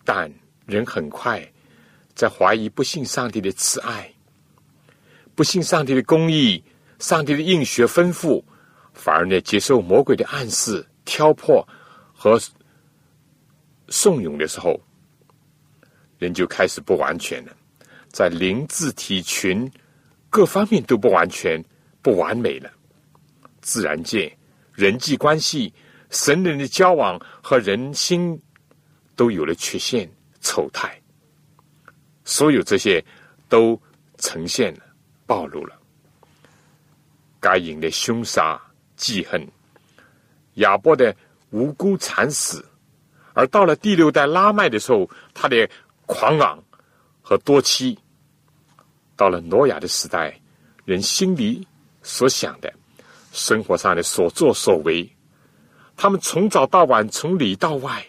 [0.03, 0.31] 但
[0.65, 1.45] 人很快
[2.15, 4.11] 在怀疑不信上帝的慈爱，
[5.35, 6.63] 不信上帝的公义，
[6.97, 8.43] 上帝的应许吩咐，
[8.93, 11.67] 反而呢接受魔鬼的暗示、挑破
[12.13, 12.39] 和
[13.89, 14.79] 怂恿的时候，
[16.17, 17.55] 人就开始不完全了，
[18.07, 19.71] 在灵、智、体、群
[20.29, 21.63] 各方面都不完全、
[22.01, 22.71] 不完美了。
[23.61, 24.35] 自然界、
[24.73, 25.73] 人际关系、
[26.09, 28.41] 神人的交往和人心
[29.15, 30.09] 都有了缺陷、
[30.41, 30.99] 丑态，
[32.25, 33.03] 所有这些
[33.47, 33.79] 都
[34.17, 34.81] 呈现了、
[35.25, 35.75] 暴露了。
[37.39, 38.59] 该隐的凶杀、
[38.95, 39.47] 记恨，
[40.55, 41.15] 亚伯的
[41.51, 42.65] 无辜惨死，
[43.33, 45.69] 而到了第六代拉麦的时候，他的
[46.05, 46.61] 狂妄
[47.21, 47.95] 和多妻；
[49.15, 50.37] 到了挪亚的时代，
[50.85, 51.65] 人心里
[52.01, 52.73] 所想的。
[53.31, 55.07] 生活上的所作所为，
[56.01, 58.01] 他们从早到晚，从里到外，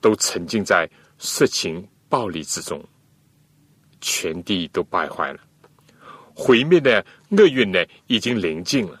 [0.00, 2.82] 都沉浸在色情暴力之中，
[4.00, 5.40] 全地都败坏了，
[6.34, 8.98] 毁灭的厄运呢，已经临近了。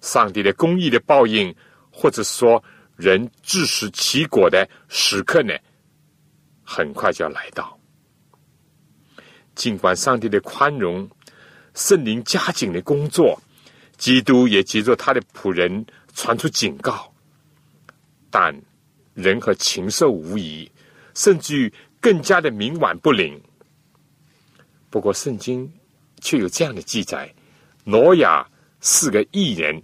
[0.00, 1.54] 上帝的公义的报应，
[1.92, 2.64] 或者说
[2.96, 5.52] 人自食其果的时刻呢，
[6.62, 7.78] 很快就要来到。
[9.54, 11.06] 尽管上帝的宽容，
[11.74, 13.38] 圣灵加紧的工作。
[13.98, 17.09] 基督也藉着他的仆人传出警告，
[18.30, 18.54] 但
[19.14, 20.70] 人和禽兽无疑，
[21.14, 23.40] 甚至更加的冥顽不灵。
[24.88, 25.70] 不过，圣经
[26.20, 27.32] 却有这样的记载：
[27.84, 28.48] 挪亚
[28.80, 29.82] 是个异人，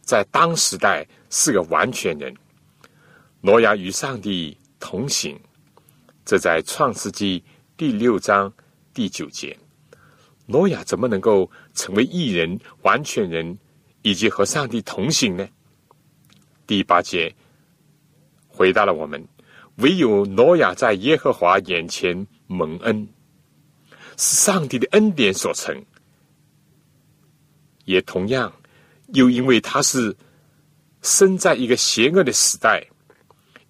[0.00, 2.34] 在当时代是个完全人。
[3.40, 5.38] 挪亚与上帝同行，
[6.24, 7.42] 这在创世纪
[7.76, 8.52] 第六章
[8.94, 9.56] 第九节。
[10.46, 13.58] 挪亚怎么能够成为异人、完全人，
[14.02, 15.48] 以及和上帝同行呢？
[16.72, 17.34] 第八节
[18.48, 19.28] 回答了我们：
[19.76, 23.06] 唯有挪亚在耶和华眼前蒙恩，
[24.16, 25.76] 是上帝的恩典所成；
[27.84, 28.50] 也同样，
[29.08, 30.16] 又因为他是
[31.02, 32.82] 生在一个邪恶的时代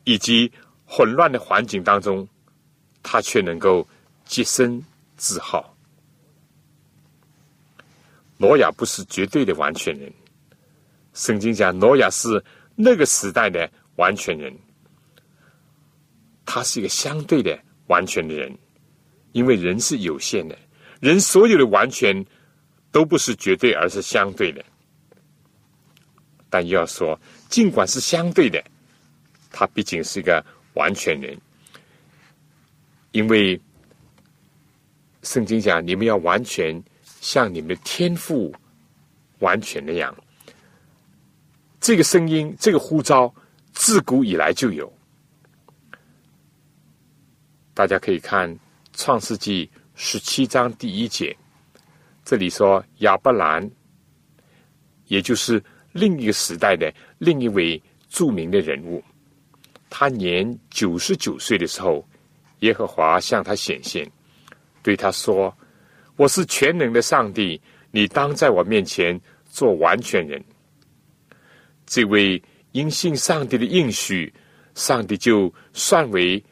[0.04, 0.52] 以及
[0.84, 2.28] 混乱的环境当中，
[3.02, 3.84] 他却能够
[4.24, 4.80] 洁身
[5.16, 5.76] 自好。
[8.36, 10.12] 挪亚不是绝对的完全人，
[11.14, 12.44] 圣经讲挪亚是
[12.82, 14.52] 那个时代的完全人，
[16.44, 17.56] 他是一个相对的
[17.86, 18.52] 完全的人，
[19.32, 20.58] 因为人是有限的，
[21.00, 22.24] 人所有的完全
[22.90, 24.64] 都不是绝对，而是相对的。
[26.50, 27.18] 但要说，
[27.48, 28.62] 尽管是相对的，
[29.50, 31.38] 他毕竟是一个完全人，
[33.12, 33.60] 因为
[35.22, 36.82] 圣经讲你们要完全。
[37.20, 38.52] 像你们的天赋
[39.38, 40.12] 完全那样，
[41.82, 43.34] 这个声音，这个呼召，
[43.72, 44.90] 自古以来就有。
[47.74, 48.48] 大家可以看
[48.92, 49.66] 《创世纪》
[49.96, 51.36] 十七章第一节，
[52.24, 53.68] 这里说亚伯兰，
[55.08, 55.60] 也就是
[55.90, 59.02] 另一个时代的另一位著名的人物，
[59.90, 62.08] 他年九十九岁的时候，
[62.60, 64.08] 耶和华向他显现，
[64.84, 65.52] 对他说。
[66.14, 67.60] 我是全能的上帝，
[67.90, 70.40] 你当在我面前做完全人。
[71.92, 74.32] 这位因信上帝的应许，
[74.74, 76.42] 上帝就算为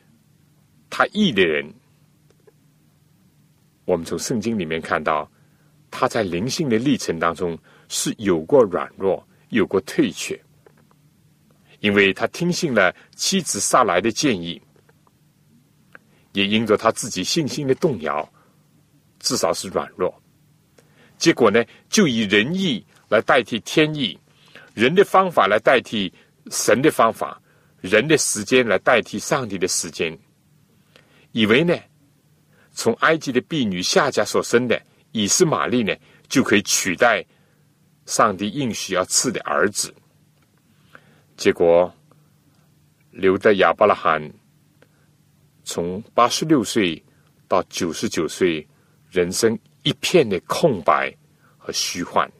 [0.91, 1.67] 他义的人。
[3.87, 5.27] 我们从圣经里面看到，
[5.91, 10.39] 他在灵性的历程当中是有过软弱，有过退却，
[11.79, 14.61] 因为他听信了妻子撒来的建议，
[16.33, 18.31] 也因着他自己信心的动摇。
[19.21, 20.15] 至少是软弱，
[21.17, 24.19] 结果呢，就以仁义来代替天意，
[24.75, 26.13] 人的方法来代替
[26.51, 27.41] 神的方法，
[27.81, 30.17] 人的时间来代替上帝的时间，
[31.33, 31.77] 以为呢，
[32.71, 34.81] 从埃及的婢女夏家所生的
[35.13, 35.95] 以斯玛利呢，
[36.29, 37.25] 就可以取代
[38.07, 39.95] 上帝应许要赐的儿子。
[41.37, 41.93] 结果，
[43.11, 44.33] 留在亚伯拉罕
[45.65, 47.03] 从八十六岁
[47.47, 48.67] 到九十九岁。
[49.11, 51.13] 人生一片的空白
[51.59, 52.31] 和虚幻，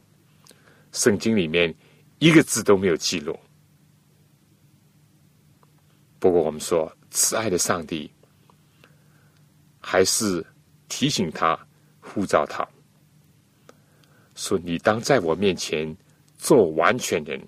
[0.93, 1.75] 圣经里面
[2.21, 3.35] 一个字都没有记录。
[6.19, 8.11] 不过，我们说慈爱的上帝
[9.79, 10.45] 还是
[10.87, 11.57] 提醒他、
[11.99, 12.63] 呼召他，
[14.35, 15.97] 说：“你当在我面前
[16.37, 17.41] 做完全人，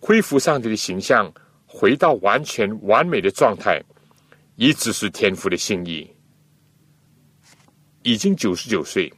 [0.00, 1.32] 恢复上帝的形象，
[1.66, 3.80] 回到完全完美的状态，
[4.56, 6.12] 一直是天父的心意。”
[8.02, 9.12] 已经九十九岁，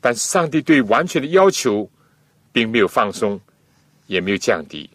[0.00, 1.86] 但是上帝对完全的要求
[2.52, 3.40] 并没有放松，
[4.06, 4.88] 也没有降低。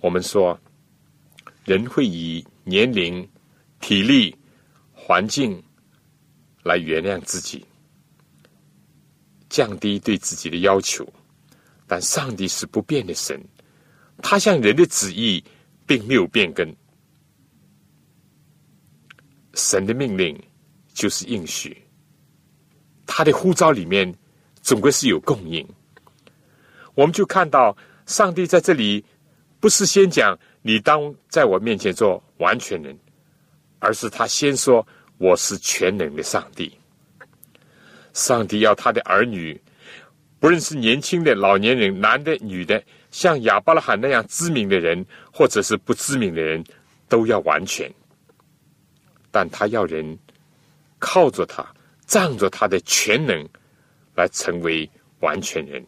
[0.00, 0.58] 我们说，
[1.64, 3.26] 人会以年龄、
[3.80, 4.36] 体力、
[4.92, 5.62] 环境
[6.62, 7.64] 来原谅自己，
[9.48, 11.06] 降低对自己的要求。
[11.86, 13.38] 但上帝是不变的神，
[14.22, 15.44] 他向人的旨意
[15.86, 16.74] 并没有变更。
[19.52, 20.42] 神的命令
[20.94, 21.76] 就是应许，
[23.06, 24.12] 他的呼召里面
[24.62, 25.66] 总归是有供应。
[26.94, 27.76] 我们就看到
[28.06, 29.04] 上帝在这里
[29.60, 30.38] 不是先讲。
[30.66, 32.98] 你当在我面前做完全人，
[33.80, 34.86] 而是他先说
[35.18, 36.74] 我是全能的上帝。
[38.14, 39.60] 上帝要他的儿女，
[40.40, 46.64] 不论是年轻的、老年人、男的、女的，像亚伯拉罕那样知名的人，或者是不知名的人，
[47.10, 47.92] 都要完全。
[49.30, 50.18] 但他要人
[50.98, 51.66] 靠着他，
[52.06, 53.46] 仗着他的全能，
[54.14, 54.88] 来成为
[55.20, 55.84] 完全人。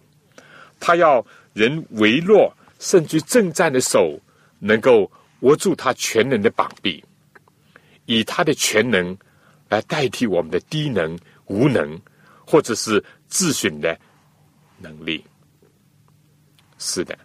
[0.81, 4.18] 他要人为弱，甚至正战的手。
[4.59, 5.09] 能够
[5.41, 7.05] 握住他全能的膀臂，
[8.07, 9.14] 以他的全能
[9.68, 12.01] 来代替我们的低能、无能，
[12.47, 13.97] 或者是自损的
[14.79, 15.22] 能力。
[16.79, 17.16] 是的，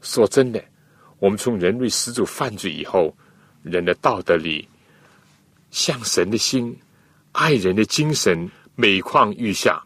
[0.00, 0.64] 说真的，
[1.18, 3.12] 我们从人类始祖犯罪以后，
[3.64, 4.66] 人的道德里，
[5.72, 6.78] 向神的心、
[7.32, 9.82] 爱人的精神每况愈下，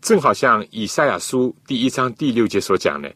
[0.00, 3.14] 正好像以赛亚书第一章第六节所讲的，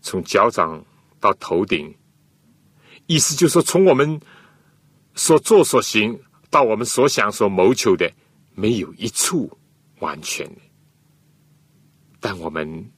[0.00, 0.82] 从脚掌
[1.20, 1.94] 到头顶。
[3.06, 4.18] 意思就是说，从我们
[5.14, 6.18] 所做所行
[6.50, 8.10] 到我们所想所谋求的，
[8.54, 9.50] 没有一处
[9.98, 10.50] 完全。
[12.20, 12.90] 但我们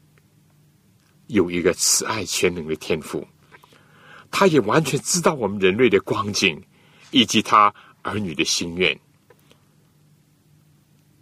[1.26, 3.26] 有一个慈爱全能的天赋，
[4.30, 6.62] 他也完全知道我们人类的光景
[7.10, 8.96] 以及他儿女的心愿。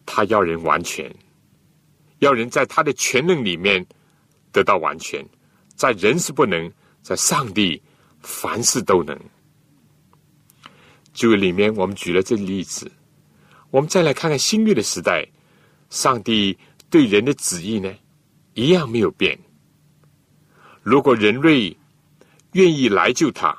[0.05, 1.15] 他要人完全，
[2.23, 3.85] 要人在他的全能里面
[4.53, 5.25] 得到完全，
[5.75, 7.83] 在人是不能，在上帝。
[8.25, 9.19] 凡事都能。
[11.13, 12.89] 就里面我们举了这个例子，
[13.73, 15.27] 我们再来看看新约的时代，
[15.91, 16.57] 上帝
[16.89, 17.93] 对人的旨意呢，
[18.55, 19.37] 一样没有变。
[20.85, 21.77] 如果人类
[22.53, 23.59] 愿意来救他，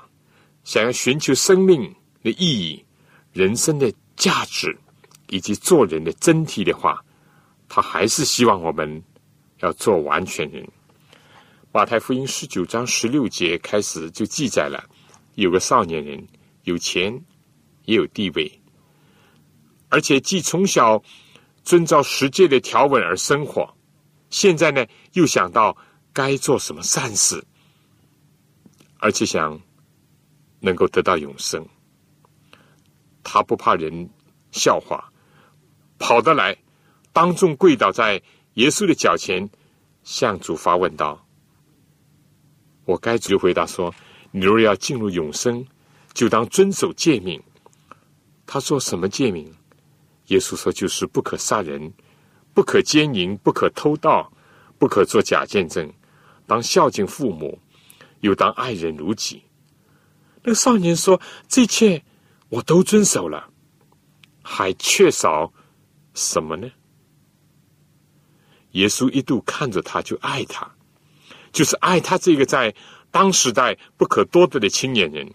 [0.63, 1.93] 想要寻求生命
[2.23, 2.85] 的意义、
[3.33, 4.73] 人生的价值
[5.27, 7.03] 以及做人的真谛的话，
[7.75, 9.03] 他还是希望我们
[9.61, 10.63] 要做完全人。
[11.71, 14.87] 马太福音十九章十六节开始就记载了，
[15.33, 16.23] 有个少年人
[16.65, 17.11] 有钱
[17.85, 18.61] 也有地位，
[19.89, 21.01] 而且既从小
[21.63, 23.67] 遵照十诫的条文而生活，
[24.29, 25.75] 现在呢又想到
[26.13, 27.43] 该做什么善事，
[28.99, 29.59] 而且想
[30.59, 31.67] 能够得到永生，
[33.23, 34.07] 他不怕人
[34.51, 35.11] 笑话，
[35.97, 36.55] 跑得来，
[37.13, 38.21] 当众跪倒在
[38.55, 39.49] 耶稣的脚前，
[40.03, 41.25] 向主发问道。
[42.85, 43.93] 我该就回答说
[44.31, 45.65] ：“你若要进入永生，
[46.13, 47.41] 就当遵守诫命。”
[48.45, 49.55] 他说：“什么诫命？”
[50.27, 51.93] 耶稣说：“就是不可杀人，
[52.53, 54.29] 不可奸淫，不可偷盗，
[54.77, 55.93] 不可做假见证，
[56.45, 57.57] 当孝敬父母，
[58.19, 59.43] 又当爱人如己。”
[60.43, 62.03] 那个少年说：“这一切
[62.49, 63.49] 我都遵守了，
[64.41, 65.53] 还缺少
[66.13, 66.69] 什么呢？”
[68.73, 70.69] 耶稣一度看着他，就爱他。
[71.51, 72.73] 就是爱他这个在
[73.11, 75.33] 当时代不可多得的青年人，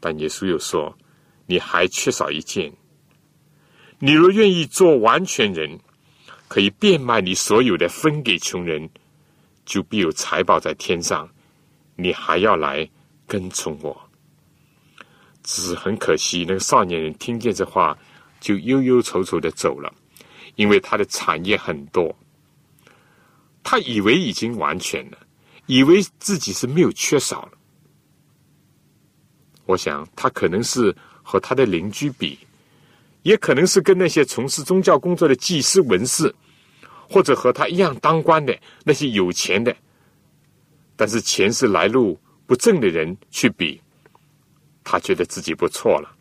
[0.00, 0.96] 但耶稣又说
[1.46, 2.72] ：“你还缺少一件。
[3.98, 5.78] 你若愿意做完全人，
[6.48, 8.88] 可以变卖你所有的，分给穷人，
[9.64, 11.28] 就必有财宝在天上。
[11.96, 12.88] 你还要来
[13.26, 14.00] 跟从我。”
[15.44, 17.96] 只是很可惜，那个少年人听见这话，
[18.40, 19.92] 就忧忧愁愁的走了，
[20.56, 22.14] 因为他的产业很多。
[23.62, 25.18] 他以为已经完全了，
[25.66, 27.52] 以为自己是没有缺少了。
[29.66, 32.38] 我想他可能是和他的邻居比，
[33.22, 36.34] 也可能是跟那些从事宗教工作的祭司、文士，
[37.08, 39.74] 或者和他一样当官的那些有钱的，
[40.94, 43.80] 但是钱是来路不正的人去比，
[44.84, 46.14] 他觉得自己不错了。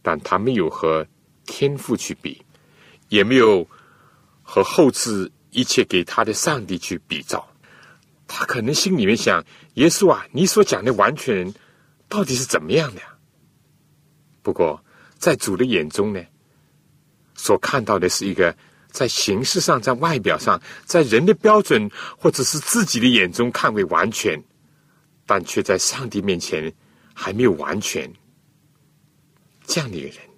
[0.00, 1.06] 但他没有和
[1.44, 2.42] 天赋去比，
[3.12, 3.68] 也没有
[4.42, 5.30] 和后世。
[5.54, 7.46] 一切给他的上帝去比照，
[8.26, 9.44] 他可能心里面想：
[9.74, 11.54] 耶稣啊，你所讲的完全人
[12.08, 13.02] 到底是怎么样的？
[14.42, 14.82] 不过
[15.18, 16.24] 在主的眼中呢，
[17.34, 18.56] 所看到的是一个
[18.90, 24.42] 在形式上、在外表上、在人的标准或者是自己的眼中看为完全，
[25.26, 26.72] 但却在上帝面前
[27.12, 28.10] 还没有完全
[29.66, 30.31] 这样的一个人。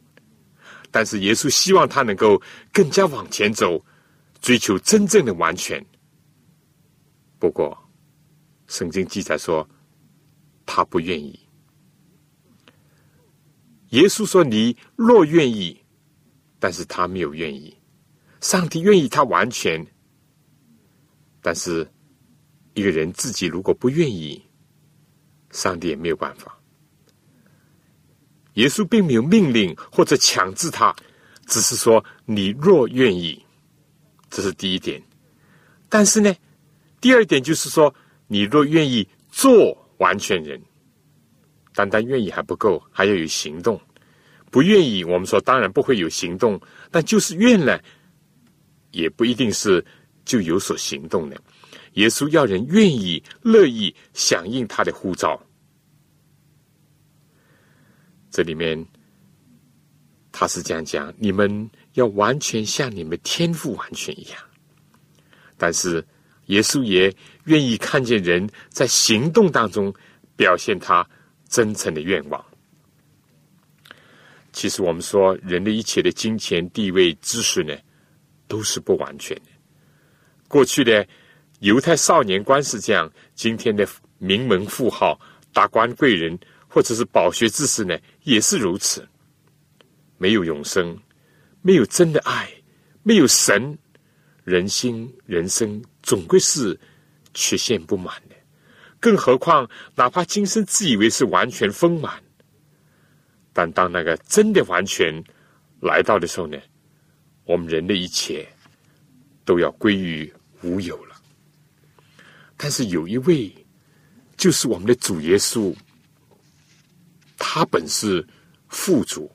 [0.94, 2.40] 但是耶稣希望他能够
[2.72, 3.84] 更加往前走。
[4.40, 5.82] 追求真正的完全。
[7.38, 7.76] 不过，
[8.66, 9.66] 圣经记载说，
[10.66, 11.48] 他不愿意。
[13.88, 15.82] 耶稣说：“你若愿意。”
[16.60, 17.74] 但是他没有愿意。
[18.42, 19.82] 上帝愿意他完全，
[21.40, 21.90] 但是
[22.74, 24.44] 一个人自己如果不愿意，
[25.52, 26.53] 上帝也没有办法。
[28.54, 30.94] 耶稣并没有命令或者强制他，
[31.46, 33.44] 只是说：“你若愿意。”
[34.30, 35.02] 这是第一点。
[35.88, 36.34] 但是呢，
[37.00, 37.94] 第二点就是说，
[38.26, 40.60] 你若愿意做完全人，
[41.74, 43.80] 单单愿意还不够，还要有行动。
[44.50, 47.80] 不愿意，我们说当然不会有行动，但就是愿了，
[48.92, 49.84] 也不一定是
[50.24, 51.40] 就有所行动的。
[51.94, 55.40] 耶稣要人愿意、乐意响应他的呼召。
[58.34, 58.84] 这里面
[60.32, 64.42] 他是这样讲：你们要完全像你们天赋完全一样。
[65.56, 66.04] 但是
[66.46, 67.14] 耶稣也
[67.44, 69.94] 愿意看见人在行动当中
[70.34, 71.08] 表现他
[71.48, 72.44] 真诚的愿望。
[74.52, 77.72] 其实我们说，人的一切的金钱、地位、知识呢，
[78.48, 79.42] 都是不完全的。
[80.48, 81.06] 过去的
[81.60, 83.86] 犹太少年官是这样，今天的
[84.18, 85.16] 名门富豪、
[85.52, 89.08] 达官贵人，或者是饱学之士呢，也是如此。
[90.18, 90.98] 没有永生，
[91.62, 92.50] 没有真的爱，
[93.02, 93.76] 没有神，
[94.44, 96.78] 人心、人生总归是
[97.32, 98.34] 缺陷不满的。
[99.00, 102.22] 更何况，哪怕今生自以为是完全丰满。
[103.52, 105.22] 但当那个真的完全
[105.80, 106.58] 来到的时候呢，
[107.44, 108.48] 我们人的一切
[109.44, 111.14] 都要归于无有了。
[112.56, 113.52] 但是有一位，
[114.36, 115.74] 就是我们的主耶稣，
[117.36, 118.26] 他本是
[118.68, 119.30] 富足，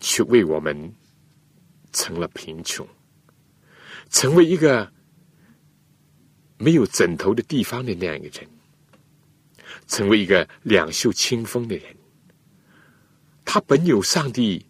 [0.00, 0.94] 却为我们
[1.92, 2.86] 成了贫穷，
[4.10, 4.92] 成为一个
[6.58, 8.48] 没有枕头的地方的那样一个人，
[9.86, 11.96] 成为一个两袖清风的人。
[13.44, 14.66] 他本有上帝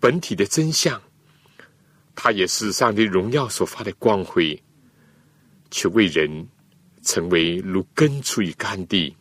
[0.00, 1.00] 本体的真相，
[2.14, 4.60] 他也是上帝荣耀所发的光辉，
[5.70, 6.48] 却为人
[7.02, 9.16] 成为如根出于干地、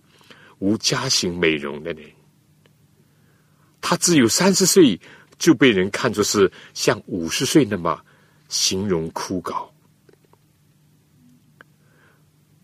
[0.59, 2.09] 无家型美容的人。
[3.81, 4.99] 他只有三十岁，
[5.37, 7.99] 就被人看作是像五十岁那么
[8.49, 9.69] 形容枯槁。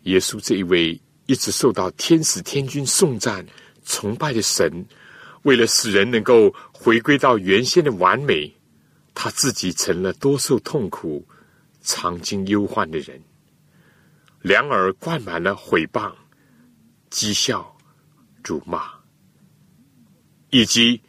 [0.03, 3.45] 耶稣这一位一直受到天使天君颂赞
[3.85, 4.85] 崇拜的神。
[5.43, 8.53] 为了使人能够回归到原先的完美，
[9.13, 11.25] 他自己成了多受痛苦、
[11.81, 13.21] 常经忧患的人，
[14.41, 16.13] 两耳灌满了毁谤、
[17.11, 17.72] 讥笑、
[18.43, 18.91] 辱骂，
[20.49, 21.01] 以及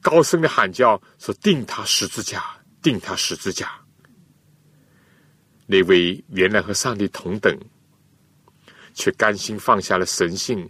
[0.00, 2.44] 高声的喊叫，说定他十字架，
[2.82, 3.80] 定他十字架。
[5.66, 7.58] 那位原来和上帝同等，
[8.94, 10.68] 却甘心放下了神性。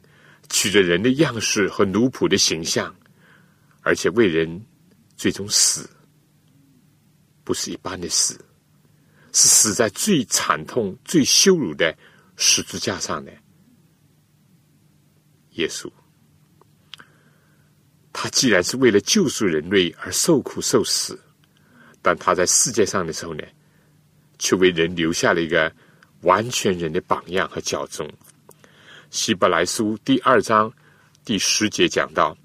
[0.49, 2.95] 取着人的样式和奴仆的形象，
[3.81, 4.65] 而且为人
[5.17, 5.91] 最终死，
[7.43, 8.35] 不是一般的死，
[9.33, 11.93] 是死在最惨痛、最羞辱的
[12.37, 13.33] 十字架上的
[15.57, 15.91] 耶稣。
[18.13, 21.21] 他既然是为了救赎人类而受苦受死，
[22.01, 23.45] 但他在世界上的时候呢，
[24.39, 25.71] 却为人留下了一个
[26.23, 28.11] 完全人的榜样和教宗。
[29.11, 30.73] 希伯来书第二章
[31.27, 32.37] 第十节讲到：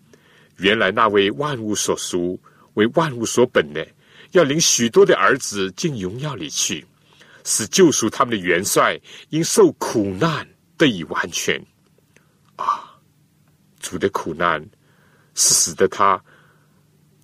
[0.57, 2.37] 原来那位万物所属、
[2.73, 3.87] 为万物所本的，
[4.31, 6.85] 要领许多的儿子进荣耀里去，
[7.45, 8.99] 使救赎他们的元帅
[9.29, 10.45] 因受苦难
[10.77, 11.59] 得以完全。
[12.57, 12.90] 啊，
[13.81, 14.65] 主的苦难
[15.35, 16.23] 是使得他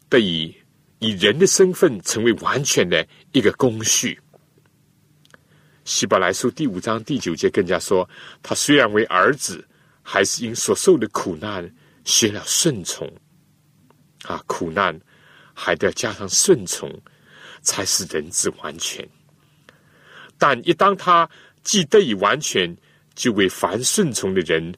[0.09, 0.53] 得以
[0.99, 4.19] 以人的身份成为完全的一个工序。
[5.85, 8.07] 希伯来书第五章第九节更加说
[8.43, 9.65] ：“他虽然为儿子，
[10.03, 13.09] 还是因所受的苦难学了顺从。
[14.23, 14.99] 啊，苦难
[15.53, 16.93] 还得加上顺从，
[17.61, 19.07] 才是人之完全。
[20.37, 21.29] 但一当他
[21.63, 22.75] 既得以完全，
[23.15, 24.73] 就为凡顺从的人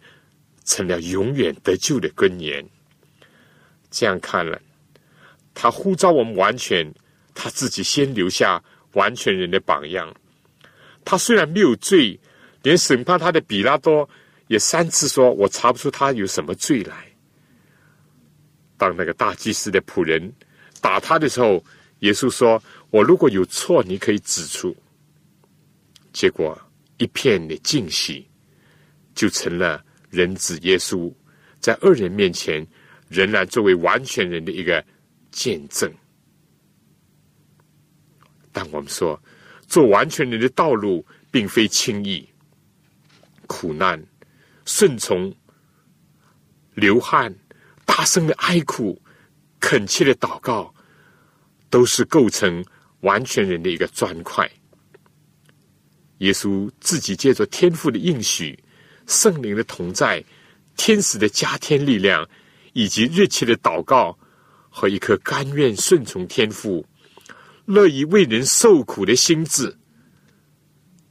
[0.70, 2.64] 成了永远得救的根源。
[3.90, 4.62] 这样看来，
[5.56, 6.94] 他呼召我们完全，
[7.34, 8.64] 他自己先留下
[8.94, 10.16] 完全人的榜样。”
[11.04, 12.20] 他虽然没有罪，
[12.62, 14.08] 连审判他的比拉多
[14.46, 17.08] 也三次说：“我查不出他有什么罪来。”
[18.78, 20.32] 当那个大祭司的仆人
[20.82, 21.64] 打他的时候，
[22.02, 22.62] 耶稣说
[22.92, 24.76] ：“我如果有错，你可以指出。”
[26.14, 26.56] 结果
[26.98, 28.28] 一片的惊喜，
[29.16, 31.14] 就成了人子耶稣
[31.60, 32.66] 在恶人面前
[33.08, 34.84] 仍然作为完全人的一个
[35.32, 35.92] 见证。
[38.52, 39.22] 但我们说。
[39.68, 42.28] 做完全人的道路并非轻易，
[43.46, 44.04] 苦难、
[44.66, 45.32] 顺从
[46.74, 47.32] 流汗、
[47.86, 49.00] 大声的哀哭、
[49.60, 50.74] 恳切的祷告，
[51.70, 52.66] 都是构成
[53.02, 54.50] 完全人的一个砖块。
[56.18, 58.58] 耶稣自己借着天父的应许、
[59.10, 60.24] 圣灵的同在、
[60.78, 62.26] 天使的加添力量，
[62.74, 64.18] 以及热切的祷告
[64.70, 66.86] 和一颗甘愿顺从天父、
[67.66, 69.76] 乐意为人受苦的心智，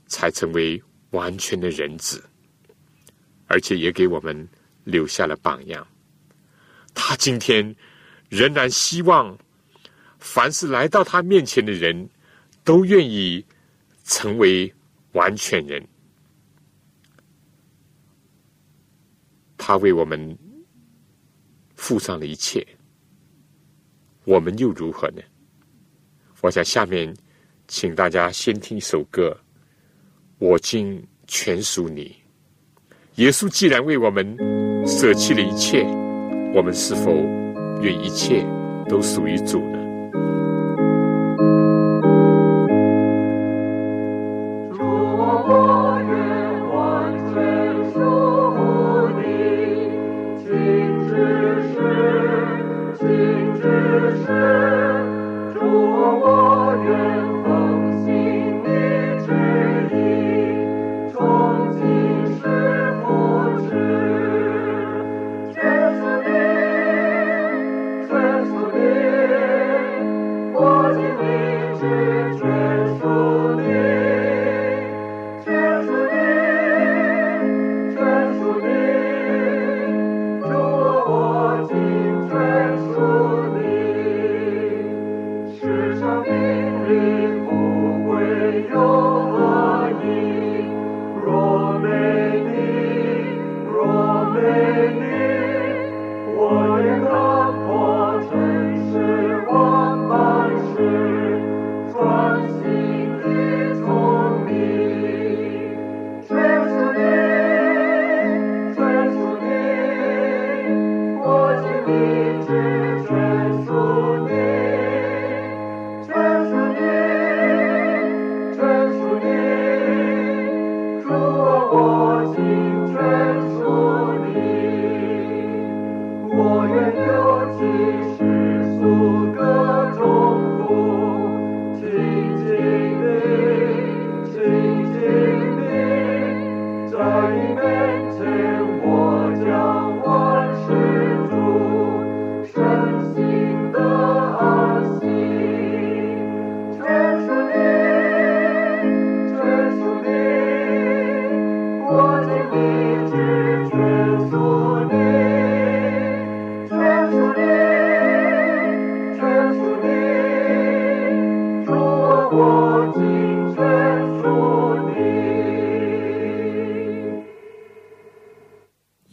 [0.07, 0.81] 才成为
[1.11, 2.23] 完全的人子，
[3.49, 4.49] 而且也给我们
[4.85, 5.87] 留下了榜样。
[6.95, 7.75] 他今天
[8.29, 9.37] 仍然希望，
[10.21, 12.09] 凡是来到他面前的人，
[12.63, 13.45] 都愿意
[14.05, 14.73] 成为。
[15.13, 15.83] 完全人，
[19.69, 20.35] 他为我们
[21.77, 22.67] 付上了一切，
[24.25, 25.21] 我们又如何呢？
[26.41, 27.15] 我想下面
[27.67, 29.39] 请大家先听一首歌，
[30.39, 32.17] 《我今全属你》。
[33.23, 34.35] 耶稣既然为我们
[34.87, 35.85] 舍弃了一切，
[36.55, 37.13] 我们是否
[37.83, 38.43] 愿一切
[38.89, 39.78] 都属于主呢？
[54.17, 54.88] 是。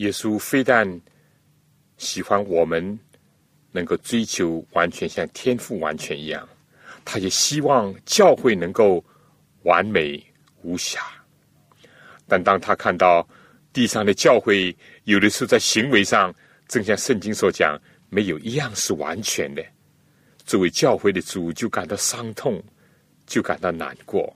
[0.06, 0.88] 耶稣非但
[1.98, 3.00] 喜欢我们
[3.72, 6.48] 能够追求完全像天赋完全一样，
[7.04, 9.04] 他也希望教会能够
[9.64, 10.24] 完美
[10.62, 11.02] 无瑕。
[12.28, 13.28] 但当他看到
[13.74, 14.76] 地上的教会
[15.06, 16.32] 有的时候在行为上，
[16.68, 17.76] 正像圣经所讲，
[18.10, 19.66] 没有一样是完全的，
[20.46, 22.64] 作为教会的主就感到伤痛，
[23.26, 24.32] 就感到难过。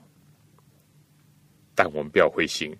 [1.76, 2.76] 但我们不要灰心，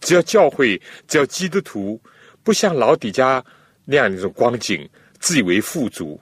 [0.00, 0.78] 只要教会，
[1.08, 1.98] 只要基督徒。
[2.44, 3.44] 不像老底家
[3.84, 4.88] 那样一种光景，
[5.18, 6.20] 自以为富足。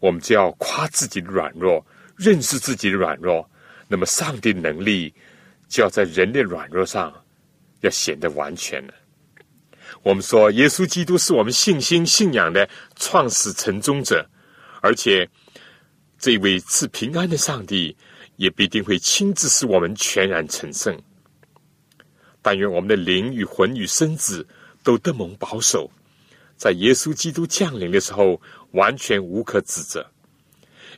[0.00, 1.84] 我们就要夸自己的软弱，
[2.16, 3.48] 认识自己的软弱，
[3.86, 5.14] 那么上帝的能力
[5.68, 7.14] 就要在人的软弱上
[7.80, 8.94] 要显得完全了。
[10.02, 14.26] 我们说，耶稣基督是我们信心信仰的创始成终者，
[14.80, 15.28] 而且
[16.18, 17.94] 这位赐平安的上帝
[18.36, 20.98] 也必定会亲自使我们全然成圣。
[22.40, 24.46] 但愿我们的灵与魂与身子。
[24.84, 25.90] 都得蒙保守，
[26.56, 30.08] 在耶稣基督降临的时候，完全无可指责，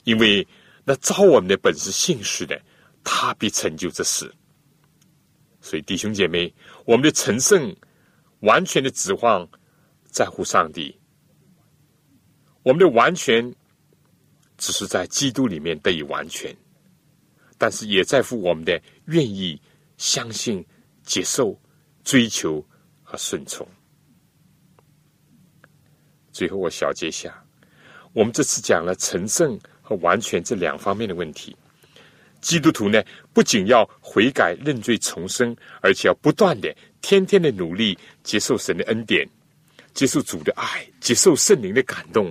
[0.04, 0.46] 因为
[0.84, 2.60] 那招我们的本是信实的，
[3.02, 4.30] 他必成就这事。
[5.60, 6.52] 所以弟兄姐妹，
[6.84, 7.74] 我们的成圣
[8.40, 9.48] 完全的指望
[10.04, 10.96] 在乎上帝，
[12.62, 13.54] 我们的完全
[14.58, 16.54] 只是在基督里面得以完全，
[17.58, 19.60] 但是也在乎我们的愿意
[19.96, 20.64] 相信、
[21.02, 21.58] 接受、
[22.04, 22.64] 追求
[23.02, 23.66] 和顺从。
[26.36, 27.32] 最后，我小结一下，
[28.12, 31.56] 我们这次讲了成圣和完全这两方面的问题。
[32.42, 39.26] 基督徒呢，不仅要悔改认罪重生，而且要不断的、天天的努力接受神的恩典，
[39.94, 42.30] 接受主的爱，接受圣灵的感动，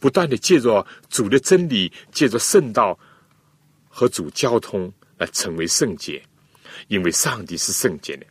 [0.00, 2.98] 不断的借着主的真理，借着圣道
[3.88, 6.20] 和主交通，来成为圣洁。
[6.88, 8.26] 因为上帝是圣洁的。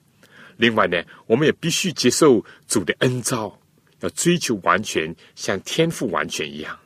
[0.57, 3.57] 另外呢，我们也必须接受主的恩召，
[4.03, 6.77] 要追求完全，像天赋完全一样。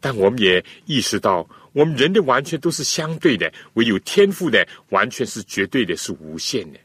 [0.00, 6.78] 但我们也意识到，我们人的完全都是相对的，唯有天赋的完全是绝对的，是无限的。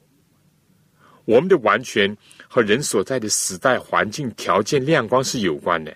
[1.25, 2.15] 我们的完全
[2.47, 5.95] 和人所在的时代、环境、条件、亮光是有关的，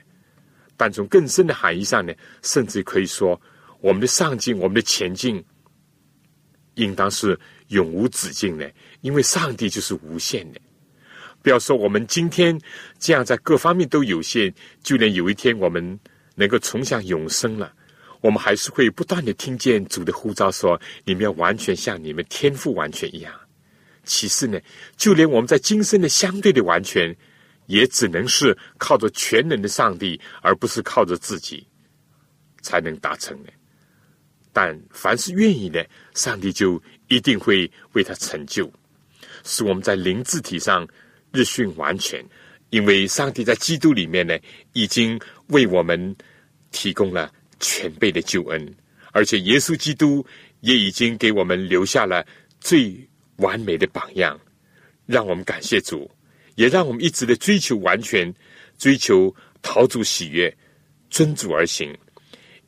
[0.75, 3.39] 但从更深的含义上呢，甚至可以说，
[3.81, 5.43] 我们的上进、我们的前进，
[6.73, 7.39] 应当是
[7.69, 8.69] 永无止境的，
[9.01, 10.59] 因为上帝就是无限的。
[11.43, 12.59] 不要说我们今天
[12.97, 15.99] 这样在各方面都有限，就连有一天我们
[16.35, 17.71] 能够重享永生了，
[18.21, 23.33] 我们还是会不断的听见主的呼召，说你们要完全像你们天赋完全一样。
[24.05, 24.57] 其次呢，
[24.95, 27.13] 就连我们在今生的相对的完全，
[27.65, 31.67] 也只能是靠着全能的上帝，而不是靠着自己
[32.61, 33.51] 才能达成的。
[34.53, 35.85] 但凡是愿意的，
[36.15, 38.71] 上帝就一定会为他成就，
[39.43, 40.87] 使我们在灵智体上
[41.33, 42.23] 日训完全。
[42.69, 44.39] 因为上帝在基督里面呢，
[44.71, 46.15] 已经为我们
[46.71, 47.29] 提供了
[47.59, 48.73] 全备的救恩，
[49.11, 50.25] 而且耶稣基督
[50.61, 52.25] 也已经给我们留下了
[52.61, 52.95] 最。
[53.37, 54.39] 完美的榜样，
[55.07, 56.09] 让我们感谢主，
[56.53, 58.31] 也让我们一直的追求完全，
[58.77, 60.55] 追求陶主喜悦，
[61.09, 61.91] 遵主而行，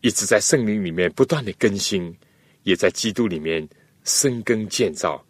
[0.01, 2.13] 一直在圣灵里面不断的更新，
[2.63, 3.65] 也在基督里面
[4.05, 5.23] 深耕建造，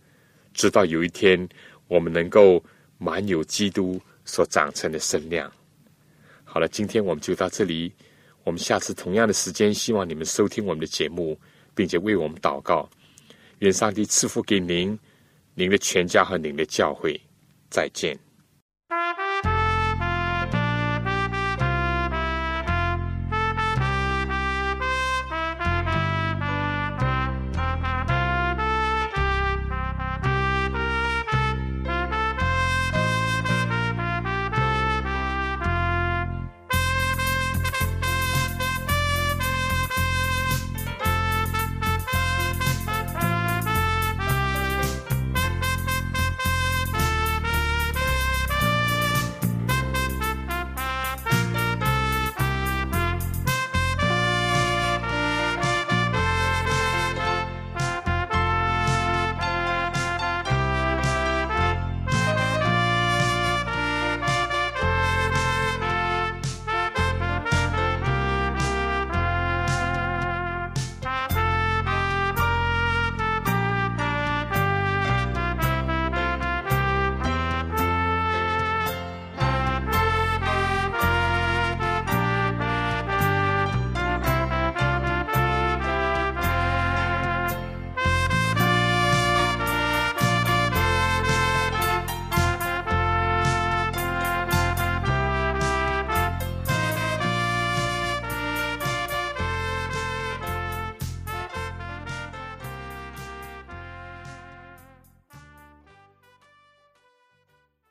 [0.53, 1.47] 直到有一天
[1.89, 2.63] 我们能够
[3.05, 5.51] 满有基督所长成的身量。
[6.43, 7.93] 好了，今天我们就到这里，
[8.43, 11.39] 我们下次同样的时间，希望你们收听我们的节目，
[11.75, 12.89] 并且为我们祷告，
[13.59, 14.97] 愿上帝赐福给您。
[15.53, 17.21] 您的全家和您的教会，
[17.69, 18.24] 再见。